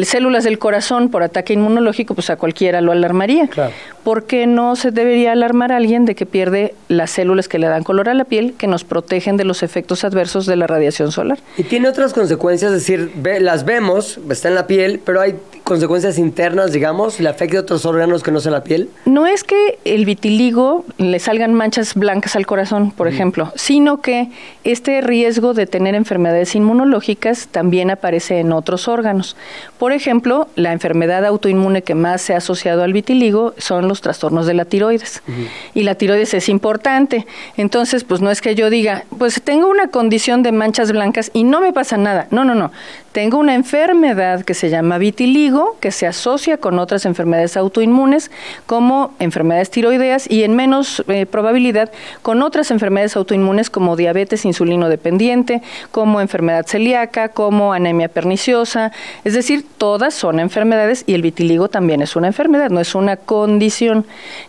[0.04, 3.48] células del corazón por ataque inmunológico, pues a cualquiera lo alarmaría.
[3.48, 3.74] Claro.
[4.08, 7.68] ¿Por qué no se debería alarmar a alguien de que pierde las células que le
[7.68, 11.12] dan color a la piel, que nos protegen de los efectos adversos de la radiación
[11.12, 11.40] solar?
[11.58, 15.36] Y tiene otras consecuencias, es decir, ve- las vemos, está en la piel, pero hay
[15.66, 18.90] consecuencias internas, digamos, le afecta a otros órganos que no sea la piel.
[19.04, 24.30] No es que el vitiligo le salgan manchas blancas al corazón, por ejemplo, sino que
[24.64, 29.36] este riesgo de tener enfermedades inmunológicas también aparece en otros órganos.
[29.78, 34.46] Por ejemplo, la enfermedad autoinmune que más se ha asociado al vitiligo son los trastornos
[34.46, 35.22] de la tiroides.
[35.74, 37.26] Y la tiroides es importante.
[37.56, 41.44] Entonces, pues no es que yo diga, pues tengo una condición de manchas blancas y
[41.44, 42.28] no me pasa nada.
[42.32, 42.72] No, no, no.
[43.18, 48.30] Tengo una enfermedad que se llama vitiligo, que se asocia con otras enfermedades autoinmunes,
[48.68, 51.92] como enfermedades tiroideas y en menos eh, probabilidad
[52.22, 58.92] con otras enfermedades autoinmunes como diabetes insulino dependiente, como enfermedad celíaca, como anemia perniciosa.
[59.24, 63.18] Es decir, todas son enfermedades y el vitiligo también es una enfermedad, no es una
[63.18, 63.87] condición.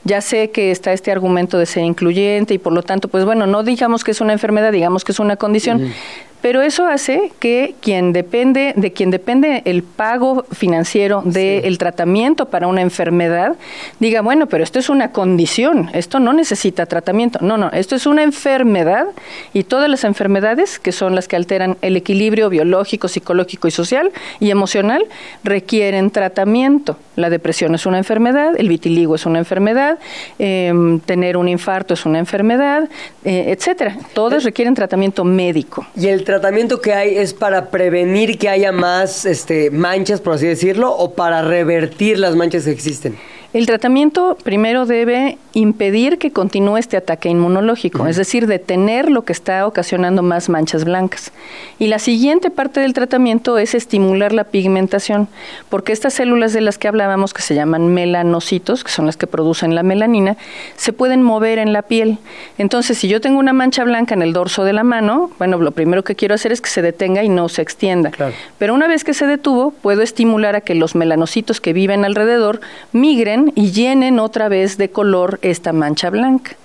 [0.04, 3.46] Ya sé que está este argumento de ser incluyente y por lo tanto, pues bueno,
[3.46, 5.92] no digamos que es una enfermedad, digamos que es una condición.
[6.40, 12.66] Pero eso hace que quien depende, de quien depende el pago financiero del tratamiento para
[12.66, 13.56] una enfermedad,
[13.98, 17.38] diga, bueno, pero esto es una condición, esto no necesita tratamiento.
[17.42, 19.06] No, no, esto es una enfermedad
[19.52, 24.10] y todas las enfermedades, que son las que alteran el equilibrio biológico, psicológico y social
[24.40, 25.04] y emocional,
[25.44, 26.96] requieren tratamiento.
[27.16, 29.98] La depresión es una enfermedad, el vitiligo es una enfermedad,
[30.38, 32.88] em, tener un infarto es una enfermedad,
[33.24, 33.96] eh, etcétera.
[34.12, 35.86] Todas requieren tratamiento médico.
[35.96, 40.46] ¿Y el tratamiento que hay es para prevenir que haya más este, manchas, por así
[40.46, 43.16] decirlo, o para revertir las manchas que existen?
[43.54, 49.32] El tratamiento primero debe impedir que continúe este ataque inmunológico, es decir, detener lo que
[49.32, 51.32] está ocasionando más manchas blancas.
[51.78, 55.28] Y la siguiente parte del tratamiento es estimular la pigmentación,
[55.70, 59.26] porque estas células de las que hablábamos, que se llaman melanocitos, que son las que
[59.26, 60.36] producen la melanina,
[60.76, 62.18] se pueden mover en la piel.
[62.58, 65.70] Entonces, si yo tengo una mancha blanca en el dorso de la mano, bueno, lo
[65.70, 68.10] primero que quiero hacer es que se detenga y no se extienda.
[68.10, 68.34] Claro.
[68.58, 72.60] Pero una vez que se detuvo, puedo estimular a que los melanocitos que viven alrededor
[72.92, 76.56] migren y llenen otra vez de color esta mancha blanca.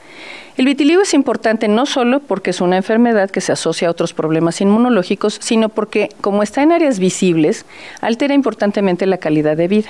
[0.55, 4.13] El vitiligo es importante no solo porque es una enfermedad que se asocia a otros
[4.13, 7.65] problemas inmunológicos, sino porque, como está en áreas visibles,
[8.01, 9.89] altera importantemente la calidad de vida.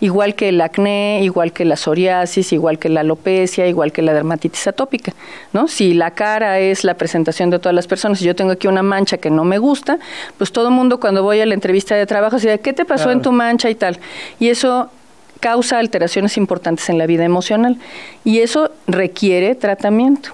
[0.00, 4.14] Igual que el acné, igual que la psoriasis, igual que la alopecia, igual que la
[4.14, 5.12] dermatitis atópica,
[5.52, 5.66] ¿no?
[5.66, 8.84] Si la cara es la presentación de todas las personas y yo tengo aquí una
[8.84, 9.98] mancha que no me gusta,
[10.38, 13.10] pues todo el mundo cuando voy a la entrevista de trabajo dice, ¿qué te pasó
[13.10, 13.98] en tu mancha y tal?
[14.38, 14.88] Y eso
[15.40, 17.76] causa alteraciones importantes en la vida emocional
[18.24, 20.30] y eso requiere tratamiento.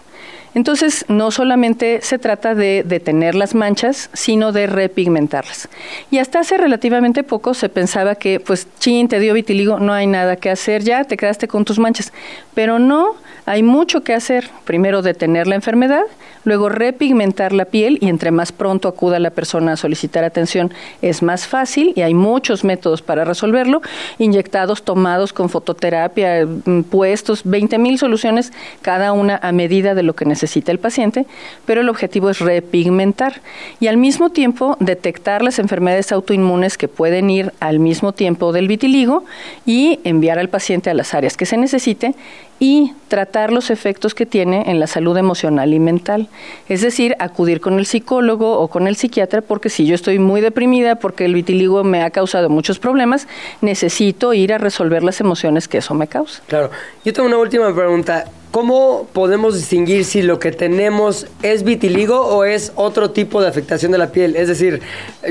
[0.55, 5.69] Entonces, no solamente se trata de detener las manchas, sino de repigmentarlas.
[6.13, 10.07] Y hasta hace relativamente poco se pensaba que, pues, chin, te dio vitiligo, no hay
[10.07, 12.13] nada que hacer, ya te quedaste con tus manchas.
[12.55, 13.17] Pero no,
[13.47, 14.51] hay mucho que hacer.
[14.65, 16.05] Primero, detener la enfermedad,
[16.45, 20.73] luego repigmentar la piel y entre más pronto acuda la persona a solicitar atención
[21.03, 23.83] es más fácil y hay muchos métodos para resolverlo,
[24.19, 30.15] inyectados, tomados con fototerapia, mm, puestos, 20 mil soluciones, cada una a medida de lo
[30.15, 31.27] que necesita el paciente,
[31.67, 33.43] pero el objetivo es repigmentar
[33.81, 38.69] y al mismo tiempo detectar las enfermedades autoinmunes que pueden ir al mismo tiempo del
[38.69, 39.25] vitiligo
[39.67, 42.15] y enviar al paciente a las áreas que se necesite
[42.59, 46.29] y tratar los efectos que tiene en la salud emocional y mental.
[46.69, 50.41] Es decir, acudir con el psicólogo o con el psiquiatra porque si yo estoy muy
[50.41, 53.27] deprimida porque el vitiligo me ha causado muchos problemas,
[53.61, 56.43] necesito ir a resolver las emociones que eso me causa.
[56.47, 56.71] Claro.
[57.05, 58.25] Yo tengo una última pregunta.
[58.55, 63.91] ¿Cómo podemos distinguir si lo que tenemos es vitiligo o es otro tipo de afectación
[63.91, 64.37] de la piel?
[64.37, 64.81] Es decir,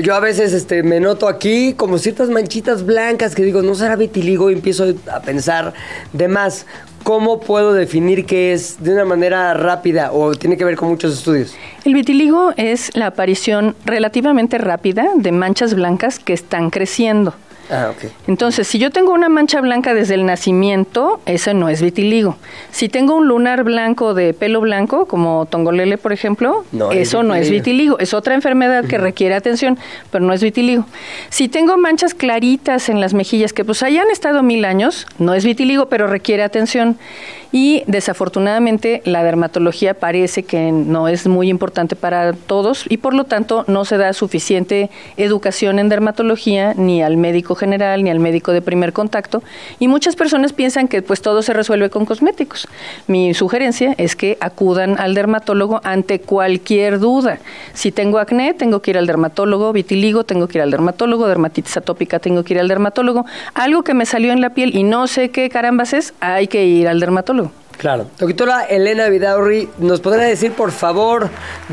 [0.02, 3.96] yo a veces este, me noto aquí como ciertas manchitas blancas que digo, no será
[3.96, 5.72] vitiligo y empiezo a pensar
[6.12, 6.66] de más.
[7.04, 11.12] ¿Cómo puedo definir qué es de una manera rápida o tiene que ver con muchos
[11.12, 11.54] estudios?
[11.84, 17.34] El vitiligo es la aparición relativamente rápida de manchas blancas que están creciendo.
[17.70, 18.10] Ah, ok.
[18.28, 22.36] Entonces, si yo tengo una mancha blanca desde el nacimiento, ese no es vitiligo.
[22.70, 27.22] Si tengo un lunar blanco de pelo blanco, como tongolele, por ejemplo, No es eso
[27.22, 27.64] no es vitiligo.
[27.64, 27.98] vitiligo.
[28.00, 29.78] Es otra enfermedad que requiere atención,
[30.10, 30.84] pero no es vitiligo.
[31.30, 35.44] Si tengo manchas claritas en las mejillas que pues hayan estado mil años, no es
[35.44, 36.98] vitiligo, pero requiere atención.
[37.52, 43.24] Y desafortunadamente la dermatología parece que no es muy importante para todos y por lo
[43.24, 48.52] tanto no se da suficiente educación en dermatología ni al médico general ni al médico
[48.52, 49.42] de primer contacto
[49.78, 52.68] y muchas personas piensan que pues todo se resuelve con cosméticos.
[53.06, 57.38] Mi sugerencia es que acudan al dermatólogo ante cualquier duda.
[57.72, 61.76] Si tengo acné, tengo que ir al dermatólogo, vitiligo, tengo que ir al dermatólogo, dermatitis
[61.76, 63.24] atópica, tengo que ir al dermatólogo.
[63.54, 66.64] Algo que me salió en la piel y no sé qué carambas es, hay que
[66.64, 67.63] ir al dermatólogo.
[67.78, 68.06] Claro.
[68.18, 71.28] Doctora Elena Vidaurri, ¿nos podría decir, por favor,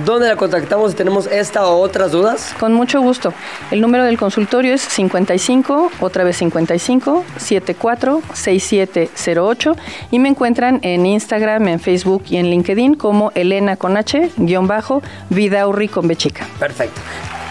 [0.05, 2.53] dónde la contactamos si tenemos esta o otras dudas?
[2.59, 3.33] Con mucho gusto.
[3.71, 9.75] El número del consultorio es 55, otra vez 55, 74 6708
[10.11, 14.67] y me encuentran en Instagram, en Facebook y en LinkedIn como Elena con H, guion
[14.67, 16.45] bajo, Vidaurri con B chica.
[16.59, 17.01] Perfecto.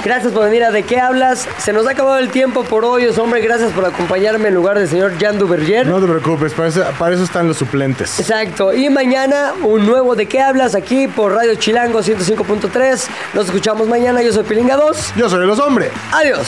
[0.04, 1.46] Gracias por venir a ¿De qué hablas?
[1.58, 3.40] Se nos ha acabado el tiempo por hoy, os hombre.
[3.40, 5.86] Gracias por acompañarme en lugar del señor Jan Duverger.
[5.86, 8.18] No te preocupes, para eso, para eso están los suplentes.
[8.18, 8.72] Exacto.
[8.72, 10.74] Y mañana un nuevo ¿De qué hablas?
[10.74, 13.06] Aquí por Radio Chilango 105.3.
[13.34, 14.22] Nos escuchamos mañana.
[14.22, 15.14] Yo soy Pilinga 2.
[15.16, 15.90] Yo soy los hombres.
[16.12, 16.46] Adiós.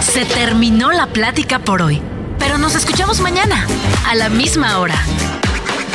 [0.00, 2.02] Se terminó la plática por hoy,
[2.38, 3.66] pero nos escuchamos mañana,
[4.08, 4.96] a la misma hora.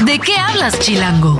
[0.05, 1.39] ¿De qué hablas, Chilango?